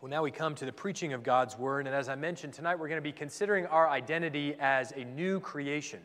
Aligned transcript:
Well, 0.00 0.10
now 0.10 0.22
we 0.22 0.30
come 0.30 0.54
to 0.54 0.64
the 0.64 0.72
preaching 0.72 1.12
of 1.12 1.24
God's 1.24 1.58
word. 1.58 1.88
And 1.88 1.94
as 1.94 2.08
I 2.08 2.14
mentioned, 2.14 2.52
tonight 2.52 2.78
we're 2.78 2.86
going 2.86 2.98
to 2.98 3.02
be 3.02 3.10
considering 3.10 3.66
our 3.66 3.88
identity 3.88 4.54
as 4.60 4.92
a 4.92 5.04
new 5.04 5.40
creation. 5.40 5.98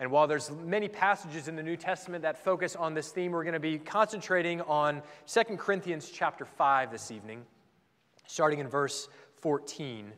And 0.00 0.10
while 0.10 0.26
there's 0.26 0.50
many 0.50 0.88
passages 0.88 1.46
in 1.46 1.54
the 1.54 1.62
New 1.62 1.76
Testament 1.76 2.22
that 2.22 2.42
focus 2.42 2.74
on 2.74 2.92
this 2.92 3.12
theme, 3.12 3.30
we're 3.30 3.44
going 3.44 3.52
to 3.52 3.60
be 3.60 3.78
concentrating 3.78 4.62
on 4.62 5.00
2 5.28 5.56
Corinthians 5.56 6.10
chapter 6.12 6.44
5 6.44 6.90
this 6.90 7.12
evening, 7.12 7.44
starting 8.26 8.58
in 8.58 8.66
verse 8.66 9.08
14. 9.36 10.12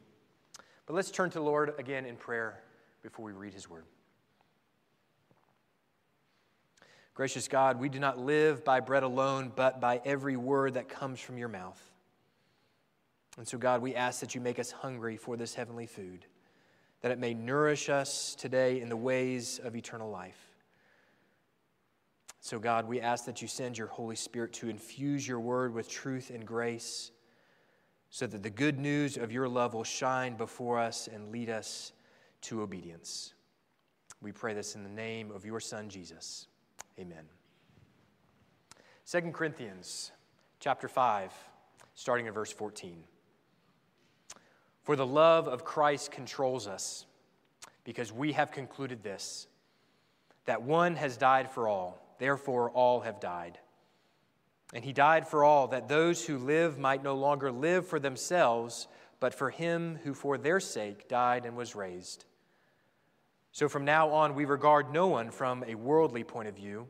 But 0.87 0.95
let's 0.95 1.11
turn 1.11 1.29
to 1.29 1.39
the 1.39 1.45
Lord 1.45 1.75
again 1.79 2.07
in 2.07 2.17
prayer 2.17 2.63
before 3.03 3.27
we 3.27 3.33
read 3.33 3.53
his 3.53 3.69
word. 3.69 3.85
Gracious 7.13 7.47
God, 7.47 7.79
we 7.79 7.91
do 7.91 8.01
not 8.01 8.19
live 8.19 8.65
by 8.65 8.81
bread 8.81 9.03
alone, 9.03 9.53
but 9.55 9.83
by 9.83 10.01
every 10.07 10.39
word 10.39 10.75
that 10.75 10.89
comes 10.89 11.21
from 11.21 11.37
your 11.37 11.49
mouth. 11.49 11.79
And 13.37 13.47
so, 13.47 13.59
God, 13.59 13.83
we 13.83 13.95
ask 13.95 14.21
that 14.21 14.35
you 14.35 14.41
make 14.41 14.59
us 14.59 14.71
hungry 14.71 15.17
for 15.17 15.37
this 15.37 15.55
heavenly 15.55 15.87
food, 15.87 16.25
that 17.03 17.13
it 17.13 17.19
may 17.19 17.35
nourish 17.35 17.89
us 17.89 18.35
today 18.35 18.81
in 18.81 18.89
the 18.89 18.97
ways 18.97 19.61
of 19.63 19.77
eternal 19.77 20.11
life. 20.11 20.41
So, 22.41 22.59
God, 22.59 22.89
we 22.89 23.01
ask 23.01 23.25
that 23.27 23.43
you 23.43 23.49
send 23.49 23.77
your 23.77 23.89
Holy 23.89 24.17
Spirit 24.17 24.53
to 24.55 24.69
infuse 24.69 25.27
your 25.27 25.41
word 25.41 25.75
with 25.75 25.89
truth 25.89 26.31
and 26.31 26.47
grace, 26.47 27.11
so 28.09 28.27
that 28.27 28.43
the 28.43 28.51
good 28.51 28.79
news 28.79 29.17
of 29.17 29.33
your 29.33 29.49
love 29.49 29.75
will 29.75 29.85
shine 29.85 30.37
before 30.37 30.79
us 30.79 31.09
and 31.13 31.31
lead 31.31 31.51
us 31.51 31.93
to 32.43 32.63
obedience. 32.63 33.35
We 34.23 34.33
pray 34.33 34.55
this 34.55 34.77
in 34.77 34.83
the 34.83 34.89
name 34.89 35.31
of 35.31 35.45
your 35.45 35.61
Son, 35.61 35.89
Jesus. 35.89 36.47
Amen. 36.99 37.25
2 39.11 39.21
Corinthians 39.33 40.13
chapter 40.61 40.89
5, 40.89 41.33
starting 41.95 42.29
at 42.29 42.35
verse 42.35 42.53
14. 42.53 43.03
For 44.87 44.95
the 44.95 45.05
love 45.05 45.49
of 45.49 45.65
Christ 45.65 46.13
controls 46.13 46.69
us, 46.69 47.07
because 47.83 48.13
we 48.13 48.33
have 48.33 48.53
concluded 48.53 49.03
this 49.03 49.49
that 50.45 50.63
one 50.63 50.95
has 50.95 51.17
died 51.17 51.51
for 51.51 51.67
all, 51.67 52.01
therefore 52.21 52.71
all 52.71 53.01
have 53.01 53.19
died. 53.19 53.59
And 54.73 54.85
he 54.85 54.93
died 54.93 55.27
for 55.27 55.43
all, 55.43 55.67
that 55.69 55.89
those 55.89 56.25
who 56.25 56.39
live 56.39 56.79
might 56.79 57.03
no 57.03 57.17
longer 57.17 57.51
live 57.51 57.89
for 57.89 57.99
themselves, 57.99 58.87
but 59.19 59.35
for 59.35 59.51
him 59.51 59.99
who 60.05 60.15
for 60.15 60.39
their 60.39 60.61
sake 60.61 61.09
died 61.09 61.47
and 61.47 61.57
was 61.57 61.75
raised. 61.75 62.25
So 63.51 63.69
from 63.69 63.85
now 63.85 64.11
on, 64.11 64.37
we 64.37 64.45
regard 64.45 64.93
no 64.93 65.09
one 65.09 65.33
from 65.33 65.65
a 65.67 65.75
worldly 65.75 66.23
point 66.23 66.47
of 66.47 66.55
view. 66.55 66.87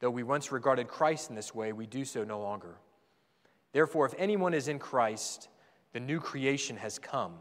Though 0.00 0.08
we 0.08 0.22
once 0.22 0.50
regarded 0.50 0.88
Christ 0.88 1.28
in 1.28 1.36
this 1.36 1.54
way, 1.54 1.74
we 1.74 1.84
do 1.84 2.06
so 2.06 2.24
no 2.24 2.40
longer. 2.40 2.76
Therefore, 3.72 4.06
if 4.06 4.14
anyone 4.16 4.54
is 4.54 4.68
in 4.68 4.78
Christ, 4.78 5.48
the 5.92 6.00
new 6.00 6.20
creation 6.20 6.76
has 6.76 6.98
come. 6.98 7.34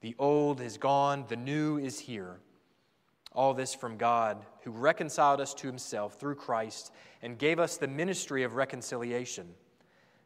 The 0.00 0.14
old 0.18 0.60
is 0.60 0.76
gone, 0.76 1.24
the 1.28 1.36
new 1.36 1.78
is 1.78 1.98
here. 1.98 2.40
All 3.32 3.54
this 3.54 3.74
from 3.74 3.96
God, 3.96 4.44
who 4.62 4.70
reconciled 4.70 5.40
us 5.40 5.54
to 5.54 5.66
himself 5.66 6.14
through 6.20 6.36
Christ 6.36 6.92
and 7.22 7.38
gave 7.38 7.58
us 7.58 7.76
the 7.76 7.88
ministry 7.88 8.42
of 8.42 8.54
reconciliation. 8.54 9.48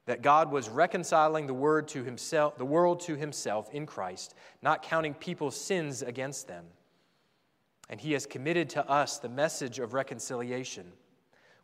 That 0.06 0.22
God 0.22 0.50
was 0.50 0.68
reconciling 0.68 1.46
the 1.46 1.55
word 1.55 1.88
to 1.88 2.02
himself, 2.02 2.58
the 2.58 2.64
world 2.64 3.00
to 3.00 3.16
himself 3.16 3.72
in 3.72 3.86
Christ, 3.86 4.34
not 4.62 4.83
counting 4.83 5.14
people's 5.14 5.56
sins 5.56 6.02
against 6.02 6.48
them. 6.48 6.64
And 7.88 8.00
he 8.00 8.12
has 8.12 8.27
committed 8.27 8.68
to 8.70 8.88
us 8.88 9.18
the 9.18 9.28
message 9.28 9.78
of 9.78 9.94
reconciliation. 9.94 10.92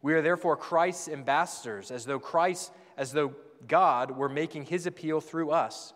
We 0.03 0.15
are 0.15 0.23
therefore 0.23 0.57
Christ's 0.57 1.09
ambassadors, 1.09 1.91
as 1.91 2.05
though 2.05 2.19
Christ, 2.19 2.73
as 2.97 3.13
though 3.13 3.35
God 3.67 4.11
were 4.11 4.29
making 4.29 4.67
his 4.67 4.87
appeal 4.87 5.21
through 5.21 5.51
us. 5.51 5.93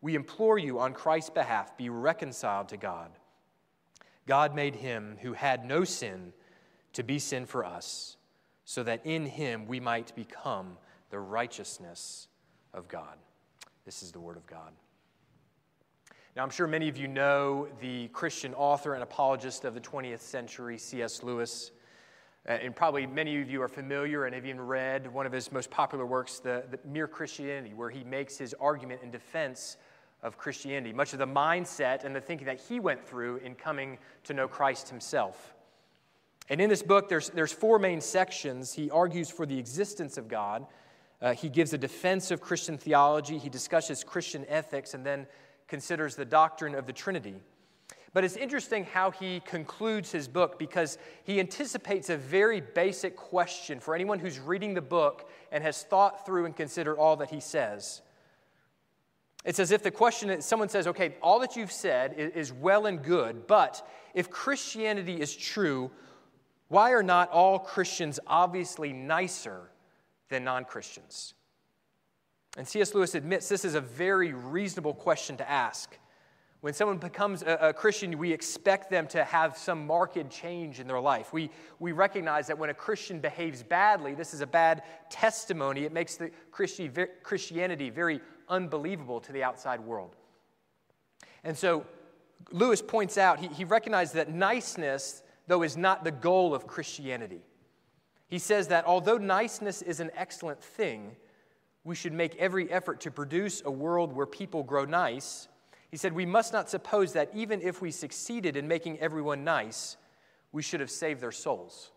We 0.00 0.14
implore 0.14 0.58
you 0.58 0.80
on 0.80 0.94
Christ's 0.94 1.30
behalf, 1.30 1.76
be 1.76 1.88
reconciled 1.88 2.68
to 2.70 2.76
God. 2.76 3.10
God 4.26 4.54
made 4.54 4.76
him 4.76 5.16
who 5.20 5.32
had 5.32 5.64
no 5.64 5.84
sin 5.84 6.32
to 6.92 7.02
be 7.02 7.18
sin 7.18 7.46
for 7.46 7.64
us, 7.64 8.16
so 8.64 8.82
that 8.82 9.04
in 9.04 9.26
him 9.26 9.66
we 9.66 9.80
might 9.80 10.14
become 10.14 10.76
the 11.10 11.18
righteousness 11.18 12.28
of 12.72 12.88
God. 12.88 13.16
This 13.84 14.02
is 14.02 14.12
the 14.12 14.20
word 14.20 14.36
of 14.36 14.46
God. 14.46 14.72
Now, 16.34 16.42
I'm 16.42 16.50
sure 16.50 16.66
many 16.66 16.88
of 16.88 16.96
you 16.96 17.08
know 17.08 17.68
the 17.80 18.08
Christian 18.08 18.54
author 18.54 18.94
and 18.94 19.02
apologist 19.02 19.64
of 19.64 19.74
the 19.74 19.80
20th 19.80 20.20
century, 20.20 20.78
C.S. 20.78 21.22
Lewis. 21.22 21.72
Uh, 22.48 22.52
and 22.52 22.74
probably 22.74 23.06
many 23.06 23.40
of 23.40 23.48
you 23.48 23.62
are 23.62 23.68
familiar 23.68 24.24
and 24.24 24.34
have 24.34 24.44
even 24.44 24.60
read 24.60 25.12
one 25.12 25.26
of 25.26 25.32
his 25.32 25.52
most 25.52 25.70
popular 25.70 26.04
works, 26.04 26.40
the, 26.40 26.64
the, 26.70 26.78
Mere 26.88 27.06
Christianity, 27.06 27.72
where 27.72 27.90
he 27.90 28.02
makes 28.02 28.36
his 28.36 28.54
argument 28.60 29.00
in 29.02 29.12
defense 29.12 29.76
of 30.22 30.36
Christianity, 30.36 30.92
much 30.92 31.12
of 31.12 31.20
the 31.20 31.26
mindset 31.26 32.04
and 32.04 32.14
the 32.14 32.20
thinking 32.20 32.46
that 32.46 32.60
he 32.60 32.80
went 32.80 33.06
through 33.06 33.36
in 33.38 33.54
coming 33.54 33.98
to 34.24 34.34
know 34.34 34.48
Christ 34.48 34.88
himself. 34.88 35.54
And 36.48 36.60
in 36.60 36.68
this 36.68 36.82
book, 36.82 37.08
there's, 37.08 37.30
there's 37.30 37.52
four 37.52 37.78
main 37.78 38.00
sections. 38.00 38.72
He 38.72 38.90
argues 38.90 39.30
for 39.30 39.46
the 39.46 39.58
existence 39.58 40.18
of 40.18 40.28
God, 40.28 40.66
uh, 41.20 41.34
he 41.34 41.48
gives 41.48 41.72
a 41.72 41.78
defense 41.78 42.32
of 42.32 42.40
Christian 42.40 42.76
theology, 42.76 43.38
he 43.38 43.48
discusses 43.48 44.02
Christian 44.02 44.44
ethics, 44.48 44.94
and 44.94 45.06
then 45.06 45.28
considers 45.68 46.16
the 46.16 46.24
doctrine 46.24 46.74
of 46.74 46.86
the 46.86 46.92
Trinity. 46.92 47.36
But 48.14 48.24
it's 48.24 48.36
interesting 48.36 48.84
how 48.84 49.10
he 49.10 49.40
concludes 49.40 50.12
his 50.12 50.28
book 50.28 50.58
because 50.58 50.98
he 51.24 51.40
anticipates 51.40 52.10
a 52.10 52.16
very 52.16 52.60
basic 52.60 53.16
question 53.16 53.80
for 53.80 53.94
anyone 53.94 54.18
who's 54.18 54.38
reading 54.38 54.74
the 54.74 54.82
book 54.82 55.30
and 55.50 55.64
has 55.64 55.82
thought 55.84 56.26
through 56.26 56.44
and 56.44 56.54
considered 56.54 56.96
all 56.96 57.16
that 57.16 57.30
he 57.30 57.40
says. 57.40 58.02
It's 59.44 59.58
as 59.58 59.72
if 59.72 59.82
the 59.82 59.90
question 59.90 60.30
is 60.30 60.44
someone 60.44 60.68
says, 60.68 60.86
okay, 60.86 61.16
all 61.22 61.40
that 61.40 61.56
you've 61.56 61.72
said 61.72 62.14
is 62.16 62.52
well 62.52 62.86
and 62.86 63.02
good, 63.02 63.46
but 63.46 63.86
if 64.14 64.30
Christianity 64.30 65.20
is 65.20 65.34
true, 65.34 65.90
why 66.68 66.92
are 66.92 67.02
not 67.02 67.30
all 67.30 67.58
Christians 67.58 68.20
obviously 68.26 68.92
nicer 68.92 69.70
than 70.28 70.44
non 70.44 70.64
Christians? 70.64 71.34
And 72.56 72.68
C.S. 72.68 72.94
Lewis 72.94 73.14
admits 73.14 73.48
this 73.48 73.64
is 73.64 73.74
a 73.74 73.80
very 73.80 74.32
reasonable 74.34 74.94
question 74.94 75.38
to 75.38 75.50
ask. 75.50 75.98
When 76.62 76.72
someone 76.72 76.98
becomes 76.98 77.42
a, 77.42 77.58
a, 77.60 77.72
Christian, 77.72 78.16
we 78.16 78.32
expect 78.32 78.88
them 78.88 79.08
to 79.08 79.24
have 79.24 79.56
some 79.56 79.84
marked 79.84 80.30
change 80.30 80.78
in 80.78 80.86
their 80.86 81.00
life. 81.00 81.32
We, 81.32 81.50
we 81.80 81.90
recognize 81.90 82.46
that 82.46 82.56
when 82.56 82.70
a 82.70 82.74
Christian 82.74 83.18
behaves 83.18 83.64
badly, 83.64 84.14
this 84.14 84.32
is 84.32 84.42
a 84.42 84.46
bad 84.46 84.84
testimony. 85.10 85.82
It 85.82 85.92
makes 85.92 86.14
the 86.14 86.30
Christianity 86.52 87.90
very 87.90 88.20
unbelievable 88.48 89.18
to 89.22 89.32
the 89.32 89.42
outside 89.42 89.80
world. 89.80 90.14
And 91.42 91.58
so 91.58 91.84
Lewis 92.52 92.80
points 92.80 93.18
out, 93.18 93.40
he, 93.40 93.48
he 93.48 93.64
recognizes 93.64 94.12
that 94.12 94.32
niceness, 94.32 95.24
though, 95.48 95.64
is 95.64 95.76
not 95.76 96.04
the 96.04 96.12
goal 96.12 96.54
of 96.54 96.68
Christianity. 96.68 97.40
He 98.28 98.38
says 98.38 98.68
that 98.68 98.84
although 98.84 99.18
niceness 99.18 99.82
is 99.82 99.98
an 99.98 100.12
excellent 100.14 100.62
thing, 100.62 101.16
we 101.82 101.96
should 101.96 102.12
make 102.12 102.36
every 102.36 102.70
effort 102.70 103.00
to 103.00 103.10
produce 103.10 103.62
a 103.64 103.70
world 103.70 104.12
where 104.12 104.26
people 104.26 104.62
grow 104.62 104.84
nice 104.84 105.48
he 105.92 105.98
said, 105.98 106.14
We 106.14 106.26
must 106.26 106.54
not 106.54 106.70
suppose 106.70 107.12
that 107.12 107.30
even 107.34 107.60
if 107.60 107.82
we 107.82 107.90
succeeded 107.90 108.56
in 108.56 108.66
making 108.66 108.98
everyone 108.98 109.44
nice, 109.44 109.98
we 110.50 110.62
should 110.62 110.80
have 110.80 110.90
saved 110.90 111.20
their 111.20 111.30
souls. 111.30 111.92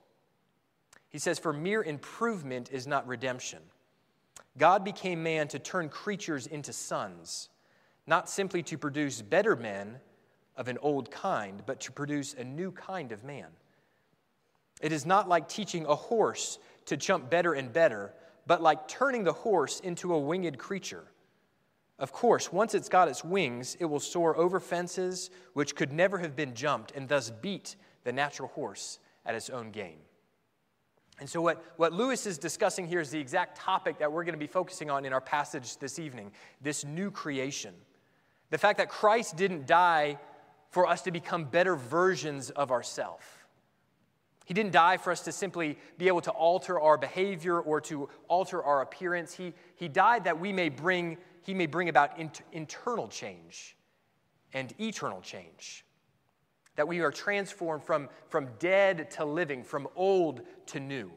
He 1.10 1.18
says, 1.18 1.40
For 1.40 1.54
mere 1.54 1.82
improvement 1.82 2.70
is 2.74 2.86
not 2.86 3.08
redemption. 3.08 3.60
God 4.58 4.84
became 4.84 5.24
man 5.24 5.48
to 5.48 5.60
turn 5.60 5.88
creatures 5.88 6.46
into 6.46 6.74
sons, 6.74 7.50
not 8.06 8.30
simply 8.30 8.62
to 8.64 8.78
produce 8.78 9.22
better 9.22 9.56
men 9.56 9.98
of 10.58 10.68
an 10.68 10.78
old 10.82 11.10
kind, 11.10 11.64
but 11.66 11.80
to 11.82 11.92
produce 11.94 12.34
a 12.34 12.44
new 12.44 12.72
kind 12.72 13.14
of 13.14 13.24
man. 13.24 13.48
It 14.82 14.92
is 14.92 15.06
not 15.06 15.30
like 15.30 15.48
teaching 15.48 15.86
a 15.86 15.96
horse 15.96 16.60
to 16.88 16.98
jump 16.98 17.30
better 17.30 17.54
and 17.54 17.72
better, 17.72 18.14
but 18.46 18.62
like 18.62 18.90
turning 18.90 19.24
the 19.24 19.34
horse 19.34 19.80
into 19.80 20.14
a 20.14 20.20
winged 20.20 20.58
creature. 20.58 21.06
Of 21.98 22.12
course, 22.12 22.52
once 22.52 22.74
it's 22.74 22.90
got 22.90 23.08
its 23.08 23.24
wings, 23.24 23.78
it 23.80 23.86
will 23.86 24.02
soar 24.02 24.36
over 24.36 24.60
fences 24.60 25.30
which 25.54 25.76
could 25.76 25.94
never 25.94 26.18
have 26.18 26.36
been 26.36 26.54
jumped 26.54 26.92
and 26.92 27.08
thus 27.08 27.30
beat 27.30 27.78
the 28.04 28.12
natural 28.12 28.50
horse 28.50 29.00
at 29.26 29.36
its 29.36 29.50
own 29.50 29.72
game. 29.72 30.00
And 31.20 31.30
so, 31.30 31.42
what, 31.42 31.64
what 31.78 31.94
Lewis 31.94 32.26
is 32.26 32.38
discussing 32.38 32.86
here 32.88 33.00
is 33.00 33.10
the 33.10 33.20
exact 33.20 33.58
topic 33.58 34.00
that 34.00 34.12
we're 34.12 34.26
going 34.26 34.34
to 34.34 34.40
be 34.40 34.48
focusing 34.48 34.90
on 34.90 35.06
in 35.06 35.14
our 35.14 35.22
passage 35.22 35.78
this 35.78 35.98
evening 35.98 36.32
this 36.62 36.84
new 36.84 37.10
creation. 37.10 37.74
The 38.50 38.58
fact 38.58 38.78
that 38.80 38.90
Christ 38.90 39.38
didn't 39.38 39.66
die 39.66 40.20
for 40.70 40.88
us 40.88 41.04
to 41.04 41.12
become 41.12 41.46
better 41.46 41.78
versions 41.78 42.50
of 42.50 42.72
ourselves. 42.72 43.24
He 44.46 44.54
didn't 44.54 44.74
die 44.74 44.98
for 44.98 45.12
us 45.12 45.22
to 45.22 45.32
simply 45.32 45.78
be 45.98 46.08
able 46.08 46.22
to 46.22 46.32
alter 46.32 46.80
our 46.80 46.98
behavior 46.98 47.60
or 47.60 47.80
to 47.82 48.10
alter 48.28 48.62
our 48.62 48.82
appearance. 48.82 49.34
He, 49.34 49.54
he 49.76 49.88
died 49.88 50.26
that 50.26 50.40
we 50.40 50.52
may 50.52 50.70
bring 50.70 51.18
he 51.46 51.54
may 51.54 51.68
bring 51.68 51.90
about 51.90 52.18
inter- 52.18 52.44
internal 52.52 53.08
change 53.08 53.78
and 54.54 54.74
eternal 54.80 55.22
change. 55.22 55.86
That 56.76 56.88
we 56.88 57.02
are 57.02 57.12
transformed 57.12 57.84
from, 57.84 58.10
from 58.30 58.50
dead 58.58 59.12
to 59.12 59.26
living, 59.26 59.64
from 59.64 59.88
old 59.96 60.42
to 60.68 60.80
new. 60.80 61.12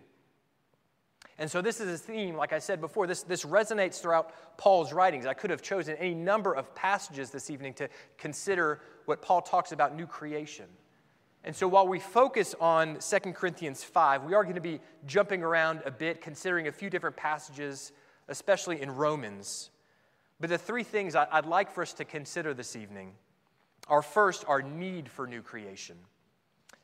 And 1.39 1.51
so, 1.51 1.63
this 1.63 1.81
is 1.81 1.89
a 1.89 1.97
theme, 1.97 2.37
like 2.37 2.53
I 2.53 2.59
said 2.59 2.81
before, 2.81 3.07
this, 3.07 3.23
this 3.23 3.45
resonates 3.45 4.01
throughout 4.01 4.59
Paul's 4.59 4.93
writings. 4.93 5.25
I 5.25 5.35
could 5.35 5.51
have 5.51 5.63
chosen 5.63 5.97
any 5.97 6.15
number 6.15 6.53
of 6.53 6.75
passages 6.75 7.31
this 7.31 7.49
evening 7.49 7.75
to 7.75 7.89
consider 8.19 8.81
what 9.07 9.23
Paul 9.23 9.41
talks 9.41 9.71
about 9.71 9.97
new 9.97 10.07
creation. 10.07 10.67
And 11.45 11.55
so, 11.55 11.69
while 11.69 11.87
we 11.87 12.01
focus 12.01 12.57
on 12.61 12.99
2 12.99 13.33
Corinthians 13.33 13.85
5, 13.85 14.25
we 14.25 14.35
are 14.35 14.43
going 14.43 14.57
to 14.57 14.61
be 14.61 14.81
jumping 15.07 15.43
around 15.43 15.83
a 15.87 15.91
bit, 15.93 16.21
considering 16.21 16.67
a 16.67 16.73
few 16.73 16.91
different 16.91 17.17
passages, 17.17 17.93
especially 18.27 18.83
in 18.83 18.91
Romans. 18.91 19.71
But 20.41 20.51
the 20.51 20.59
three 20.59 20.85
things 20.85 21.17
I'd 21.17 21.47
like 21.47 21.71
for 21.71 21.83
us 21.83 21.93
to 21.95 22.05
consider 22.05 22.55
this 22.55 22.77
evening 22.77 23.13
are 23.89 24.03
first, 24.03 24.45
our 24.47 24.63
need 24.63 25.09
for 25.09 25.27
new 25.27 25.43
creation, 25.43 25.97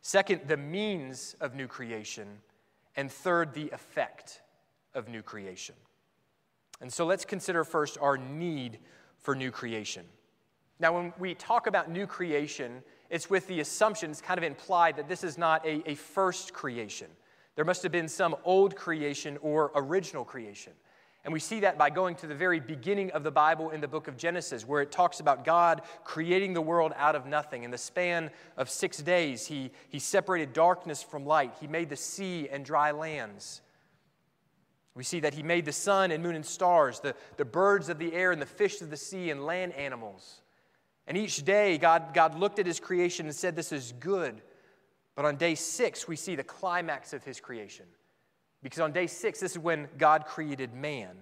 second, 0.00 0.42
the 0.48 0.56
means 0.56 1.36
of 1.40 1.54
new 1.54 1.66
creation, 1.66 2.26
and 2.96 3.10
third, 3.10 3.52
the 3.54 3.70
effect 3.70 4.40
of 4.94 5.08
new 5.08 5.22
creation. 5.22 5.74
And 6.80 6.92
so 6.92 7.06
let's 7.06 7.24
consider 7.24 7.64
first 7.64 7.98
our 8.00 8.16
need 8.16 8.78
for 9.18 9.34
new 9.34 9.50
creation. 9.50 10.04
Now, 10.80 10.94
when 10.94 11.12
we 11.18 11.34
talk 11.34 11.66
about 11.66 11.90
new 11.90 12.06
creation, 12.06 12.82
it's 13.10 13.30
with 13.30 13.46
the 13.46 13.60
assumption, 13.60 14.10
it's 14.10 14.20
kind 14.20 14.38
of 14.38 14.44
implied 14.44 14.96
that 14.96 15.08
this 15.08 15.22
is 15.22 15.38
not 15.38 15.64
a, 15.64 15.88
a 15.88 15.94
first 15.94 16.52
creation. 16.52 17.08
There 17.54 17.64
must 17.64 17.82
have 17.84 17.92
been 17.92 18.08
some 18.08 18.34
old 18.44 18.74
creation 18.74 19.38
or 19.40 19.70
original 19.76 20.24
creation. 20.24 20.72
And 21.24 21.32
we 21.32 21.40
see 21.40 21.60
that 21.60 21.78
by 21.78 21.88
going 21.88 22.16
to 22.16 22.26
the 22.26 22.34
very 22.34 22.60
beginning 22.60 23.10
of 23.12 23.24
the 23.24 23.30
Bible 23.30 23.70
in 23.70 23.80
the 23.80 23.88
book 23.88 24.08
of 24.08 24.16
Genesis, 24.18 24.66
where 24.68 24.82
it 24.82 24.92
talks 24.92 25.20
about 25.20 25.44
God 25.44 25.80
creating 26.04 26.52
the 26.52 26.60
world 26.60 26.92
out 26.96 27.16
of 27.16 27.24
nothing. 27.24 27.64
In 27.64 27.70
the 27.70 27.78
span 27.78 28.30
of 28.58 28.68
six 28.68 28.98
days, 28.98 29.46
he, 29.46 29.70
he 29.88 29.98
separated 29.98 30.52
darkness 30.52 31.02
from 31.02 31.24
light, 31.24 31.54
He 31.60 31.66
made 31.66 31.88
the 31.88 31.96
sea 31.96 32.48
and 32.50 32.64
dry 32.64 32.90
lands. 32.90 33.62
We 34.94 35.02
see 35.02 35.20
that 35.20 35.32
He 35.32 35.42
made 35.42 35.64
the 35.64 35.72
sun 35.72 36.10
and 36.10 36.22
moon 36.22 36.34
and 36.34 36.44
stars, 36.44 37.00
the, 37.00 37.14
the 37.38 37.44
birds 37.44 37.88
of 37.88 37.98
the 37.98 38.12
air 38.12 38.30
and 38.30 38.40
the 38.40 38.46
fish 38.46 38.82
of 38.82 38.90
the 38.90 38.96
sea 38.96 39.30
and 39.30 39.46
land 39.46 39.72
animals. 39.72 40.42
And 41.06 41.16
each 41.16 41.44
day, 41.44 41.78
God, 41.78 42.14
God 42.14 42.38
looked 42.38 42.58
at 42.58 42.66
his 42.66 42.80
creation 42.80 43.26
and 43.26 43.34
said, 43.34 43.56
This 43.56 43.72
is 43.72 43.92
good. 43.98 44.40
But 45.14 45.24
on 45.24 45.36
day 45.36 45.54
six, 45.54 46.08
we 46.08 46.16
see 46.16 46.34
the 46.34 46.44
climax 46.44 47.12
of 47.12 47.24
his 47.24 47.40
creation. 47.40 47.86
Because 48.64 48.80
on 48.80 48.92
day 48.92 49.06
six, 49.06 49.40
this 49.40 49.52
is 49.52 49.58
when 49.58 49.88
God 49.98 50.24
created 50.24 50.72
man. 50.72 51.14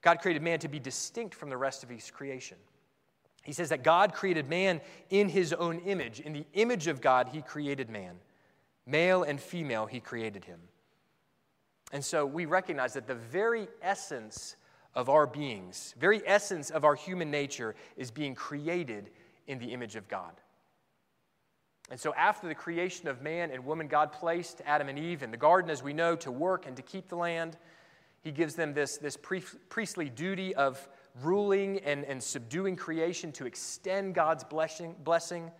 God 0.00 0.18
created 0.18 0.42
man 0.42 0.58
to 0.60 0.68
be 0.68 0.78
distinct 0.78 1.34
from 1.34 1.50
the 1.50 1.58
rest 1.58 1.82
of 1.82 1.90
his 1.90 2.10
creation. 2.10 2.56
He 3.42 3.52
says 3.52 3.68
that 3.68 3.84
God 3.84 4.14
created 4.14 4.48
man 4.48 4.80
in 5.10 5.28
his 5.28 5.52
own 5.52 5.80
image. 5.80 6.20
In 6.20 6.32
the 6.32 6.46
image 6.54 6.86
of 6.86 7.02
God, 7.02 7.28
he 7.28 7.42
created 7.42 7.90
man. 7.90 8.14
Male 8.86 9.24
and 9.24 9.38
female, 9.38 9.84
he 9.84 10.00
created 10.00 10.46
him. 10.46 10.58
And 11.92 12.02
so 12.02 12.24
we 12.24 12.46
recognize 12.46 12.94
that 12.94 13.06
the 13.06 13.14
very 13.14 13.68
essence 13.82 14.56
of 14.94 15.10
our 15.10 15.26
beings, 15.26 15.94
very 15.98 16.22
essence 16.26 16.70
of 16.70 16.86
our 16.86 16.94
human 16.94 17.30
nature, 17.30 17.74
is 17.98 18.10
being 18.10 18.34
created 18.34 19.10
in 19.46 19.58
the 19.58 19.66
image 19.66 19.96
of 19.96 20.08
God. 20.08 20.32
And 21.90 22.00
so, 22.00 22.14
after 22.14 22.48
the 22.48 22.54
creation 22.54 23.08
of 23.08 23.20
man 23.20 23.50
and 23.50 23.64
woman, 23.64 23.88
God 23.88 24.10
placed 24.10 24.62
Adam 24.64 24.88
and 24.88 24.98
Eve 24.98 25.22
in 25.22 25.30
the 25.30 25.36
garden, 25.36 25.70
as 25.70 25.82
we 25.82 25.92
know, 25.92 26.16
to 26.16 26.30
work 26.30 26.66
and 26.66 26.76
to 26.76 26.82
keep 26.82 27.08
the 27.08 27.16
land. 27.16 27.58
He 28.22 28.32
gives 28.32 28.54
them 28.54 28.72
this, 28.72 28.96
this 28.96 29.18
priestly 29.18 30.08
duty 30.08 30.54
of 30.54 30.88
ruling 31.22 31.78
and, 31.80 32.04
and 32.04 32.22
subduing 32.22 32.74
creation 32.74 33.32
to 33.32 33.46
extend 33.46 34.14
God's 34.14 34.44
blessing, 34.44 34.96
blessing 35.04 35.50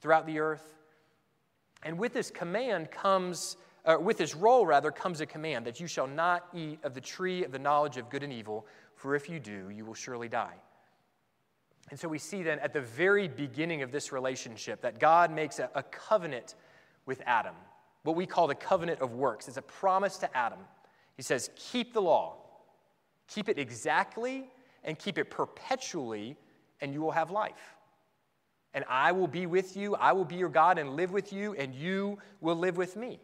throughout 0.00 0.26
the 0.26 0.38
earth. 0.38 0.74
And 1.82 1.98
with 1.98 2.14
this 2.14 2.30
command 2.30 2.90
comes, 2.90 3.58
uh, 3.84 3.98
with 4.00 4.16
this 4.16 4.34
role 4.34 4.64
rather, 4.64 4.90
comes 4.90 5.20
a 5.20 5.26
command 5.26 5.66
that 5.66 5.80
you 5.80 5.86
shall 5.86 6.06
not 6.06 6.48
eat 6.54 6.78
of 6.82 6.94
the 6.94 7.00
tree 7.00 7.44
of 7.44 7.52
the 7.52 7.58
knowledge 7.58 7.98
of 7.98 8.08
good 8.08 8.22
and 8.22 8.32
evil, 8.32 8.66
for 8.96 9.14
if 9.14 9.28
you 9.28 9.38
do, 9.38 9.68
you 9.68 9.84
will 9.84 9.94
surely 9.94 10.28
die. 10.28 10.54
And 11.90 12.00
so 12.00 12.08
we 12.08 12.18
see 12.18 12.42
then 12.42 12.58
at 12.60 12.72
the 12.72 12.80
very 12.80 13.28
beginning 13.28 13.82
of 13.82 13.92
this 13.92 14.10
relationship 14.10 14.80
that 14.82 14.98
God 14.98 15.30
makes 15.30 15.58
a, 15.58 15.70
a 15.74 15.82
covenant 15.82 16.54
with 17.06 17.22
Adam, 17.26 17.54
what 18.02 18.16
we 18.16 18.26
call 18.26 18.46
the 18.46 18.54
covenant 18.54 19.00
of 19.00 19.12
works. 19.12 19.48
It's 19.48 19.56
a 19.56 19.62
promise 19.62 20.16
to 20.18 20.36
Adam. 20.36 20.60
He 21.16 21.22
says, 21.22 21.50
Keep 21.56 21.92
the 21.92 22.02
law, 22.02 22.36
keep 23.28 23.48
it 23.48 23.58
exactly, 23.58 24.46
and 24.82 24.98
keep 24.98 25.18
it 25.18 25.30
perpetually, 25.30 26.36
and 26.80 26.92
you 26.92 27.00
will 27.00 27.12
have 27.12 27.30
life. 27.30 27.76
And 28.72 28.84
I 28.88 29.12
will 29.12 29.28
be 29.28 29.46
with 29.46 29.76
you, 29.76 29.94
I 29.94 30.12
will 30.12 30.24
be 30.24 30.36
your 30.36 30.48
God 30.48 30.78
and 30.78 30.96
live 30.96 31.12
with 31.12 31.32
you, 31.32 31.54
and 31.54 31.74
you 31.74 32.18
will 32.40 32.56
live 32.56 32.76
with 32.76 32.96
me. 32.96 33.20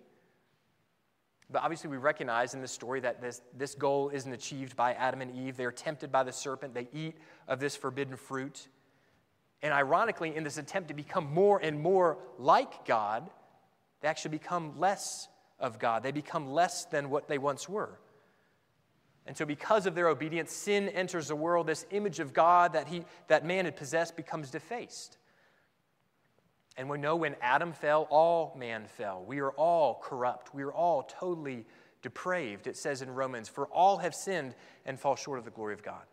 But 1.52 1.62
obviously, 1.62 1.90
we 1.90 1.96
recognize 1.96 2.54
in 2.54 2.60
this 2.60 2.70
story 2.70 3.00
that 3.00 3.20
this, 3.20 3.42
this 3.56 3.74
goal 3.74 4.10
isn't 4.10 4.32
achieved 4.32 4.76
by 4.76 4.92
Adam 4.94 5.20
and 5.20 5.36
Eve. 5.36 5.56
They 5.56 5.64
are 5.64 5.72
tempted 5.72 6.12
by 6.12 6.22
the 6.22 6.32
serpent, 6.32 6.74
they 6.74 6.88
eat 6.92 7.16
of 7.48 7.60
this 7.60 7.76
forbidden 7.76 8.16
fruit. 8.16 8.68
And 9.62 9.74
ironically, 9.74 10.34
in 10.34 10.44
this 10.44 10.56
attempt 10.56 10.88
to 10.88 10.94
become 10.94 11.24
more 11.24 11.58
and 11.58 11.80
more 11.80 12.18
like 12.38 12.86
God, 12.86 13.28
they 14.00 14.08
actually 14.08 14.30
become 14.30 14.78
less 14.78 15.28
of 15.58 15.78
God. 15.78 16.02
They 16.02 16.12
become 16.12 16.50
less 16.52 16.86
than 16.86 17.10
what 17.10 17.28
they 17.28 17.36
once 17.36 17.68
were. 17.68 17.98
And 19.26 19.36
so, 19.36 19.44
because 19.44 19.86
of 19.86 19.94
their 19.94 20.08
obedience, 20.08 20.52
sin 20.52 20.88
enters 20.88 21.28
the 21.28 21.36
world. 21.36 21.66
This 21.66 21.84
image 21.90 22.20
of 22.20 22.32
God 22.32 22.72
that, 22.72 22.88
he, 22.88 23.04
that 23.28 23.44
man 23.44 23.66
had 23.66 23.76
possessed 23.76 24.16
becomes 24.16 24.50
defaced. 24.50 25.18
And 26.80 26.88
we 26.88 26.96
know 26.96 27.14
when 27.14 27.36
Adam 27.42 27.74
fell, 27.74 28.08
all 28.08 28.56
man 28.58 28.86
fell. 28.86 29.22
We 29.26 29.40
are 29.40 29.50
all 29.50 30.00
corrupt. 30.02 30.54
We 30.54 30.62
are 30.62 30.72
all 30.72 31.02
totally 31.02 31.66
depraved. 32.00 32.66
It 32.66 32.74
says 32.74 33.02
in 33.02 33.10
Romans, 33.10 33.50
For 33.50 33.66
all 33.66 33.98
have 33.98 34.14
sinned 34.14 34.54
and 34.86 34.98
fall 34.98 35.14
short 35.14 35.38
of 35.38 35.44
the 35.44 35.50
glory 35.50 35.74
of 35.74 35.82
God. 35.82 36.04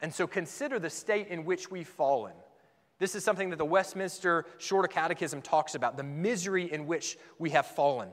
And 0.00 0.12
so 0.12 0.26
consider 0.26 0.80
the 0.80 0.90
state 0.90 1.28
in 1.28 1.44
which 1.44 1.70
we've 1.70 1.86
fallen. 1.86 2.32
This 2.98 3.14
is 3.14 3.22
something 3.22 3.50
that 3.50 3.58
the 3.58 3.64
Westminster 3.64 4.46
Shorter 4.58 4.88
Catechism 4.88 5.42
talks 5.42 5.76
about 5.76 5.96
the 5.96 6.02
misery 6.02 6.72
in 6.72 6.88
which 6.88 7.16
we 7.38 7.50
have 7.50 7.66
fallen. 7.66 8.08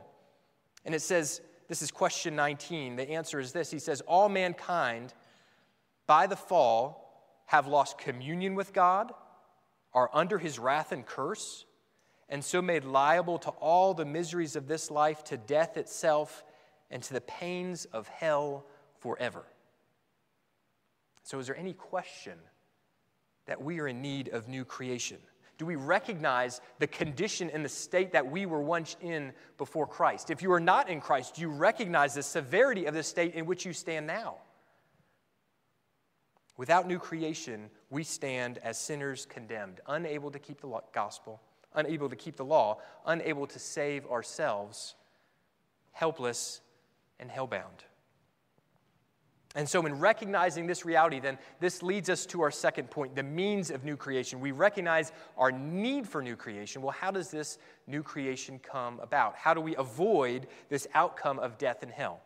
And 0.86 0.94
it 0.94 1.02
says, 1.02 1.42
this 1.68 1.82
is 1.82 1.90
question 1.90 2.36
19. 2.36 2.96
The 2.96 3.10
answer 3.10 3.40
is 3.40 3.54
this 3.54 3.72
He 3.72 3.80
says, 3.80 4.02
All 4.02 4.30
mankind 4.30 5.16
by 6.06 6.28
the 6.28 6.36
fall 6.36 7.42
have 7.48 7.66
lost 7.66 7.98
communion 7.98 8.54
with 8.54 8.72
God 8.72 9.14
are 9.98 10.12
under 10.14 10.38
his 10.38 10.60
wrath 10.60 10.92
and 10.92 11.04
curse, 11.04 11.66
and 12.30 12.46
so 12.46 12.62
made 12.62 12.86
liable 12.86 13.40
to 13.40 13.50
all 13.50 13.96
the 13.96 14.06
miseries 14.06 14.56
of 14.56 14.68
this 14.68 14.92
life, 14.92 15.24
to 15.24 15.38
death 15.38 15.76
itself, 15.76 16.44
and 16.92 17.02
to 17.02 17.14
the 17.14 17.22
pains 17.22 17.86
of 17.86 18.08
hell 18.08 18.68
forever. 19.00 19.44
So, 21.24 21.40
is 21.40 21.48
there 21.48 21.58
any 21.58 21.74
question 21.74 22.38
that 23.48 23.60
we 23.60 23.80
are 23.80 23.88
in 23.88 24.04
need 24.04 24.28
of 24.28 24.48
new 24.48 24.64
creation? 24.66 25.18
Do 25.58 25.66
we 25.66 25.76
recognize 25.76 26.62
the 26.78 26.86
condition 26.86 27.50
and 27.50 27.66
the 27.66 27.70
state 27.70 28.12
that 28.12 28.30
we 28.30 28.46
were 28.46 28.62
once 28.62 28.98
in 29.02 29.34
before 29.58 29.88
Christ? 29.88 30.30
If 30.30 30.44
you 30.44 30.52
are 30.52 30.60
not 30.60 30.90
in 30.90 31.02
Christ, 31.02 31.34
do 31.36 31.42
you 31.42 31.50
recognize 31.50 32.14
the 32.14 32.22
severity 32.22 32.86
of 32.86 32.94
the 32.94 33.02
state 33.02 33.34
in 33.34 33.48
which 33.48 33.66
you 33.66 33.74
stand 33.74 34.06
now? 34.06 34.36
Without 36.56 36.88
new 36.88 37.00
creation, 37.00 37.72
we 37.90 38.04
stand 38.04 38.58
as 38.60 38.78
sinners 38.78 39.26
condemned, 39.26 39.80
unable 39.88 40.32
to 40.32 40.40
keep 40.40 40.62
the 40.62 40.82
gospel, 40.94 41.42
unable 41.74 42.10
to 42.10 42.16
keep 42.16 42.36
the 42.36 42.46
law, 42.46 42.80
unable 43.06 43.48
to 43.48 43.60
save 43.60 44.06
ourselves, 44.08 44.96
helpless 45.92 46.62
and 47.20 47.30
hellbound. 47.30 47.86
And 49.56 49.68
so, 49.68 49.86
in 49.88 49.98
recognizing 49.98 50.68
this 50.68 50.86
reality, 50.86 51.20
then 51.20 51.40
this 51.60 51.82
leads 51.82 52.10
us 52.10 52.28
to 52.28 52.42
our 52.42 52.52
second 52.52 52.92
point 52.92 53.16
the 53.16 53.24
means 53.24 53.72
of 53.72 53.84
new 53.84 53.98
creation. 53.98 54.40
We 54.40 54.52
recognize 54.52 55.12
our 55.38 55.52
need 55.52 56.08
for 56.08 56.22
new 56.22 56.36
creation. 56.36 56.84
Well, 56.84 56.92
how 56.92 57.10
does 57.10 57.32
this 57.32 57.58
new 57.88 58.04
creation 58.04 58.60
come 58.60 59.00
about? 59.00 59.36
How 59.36 59.56
do 59.56 59.62
we 59.62 59.76
avoid 59.78 60.46
this 60.70 60.86
outcome 60.94 61.40
of 61.40 61.58
death 61.58 61.82
and 61.82 61.92
hell? 61.92 62.22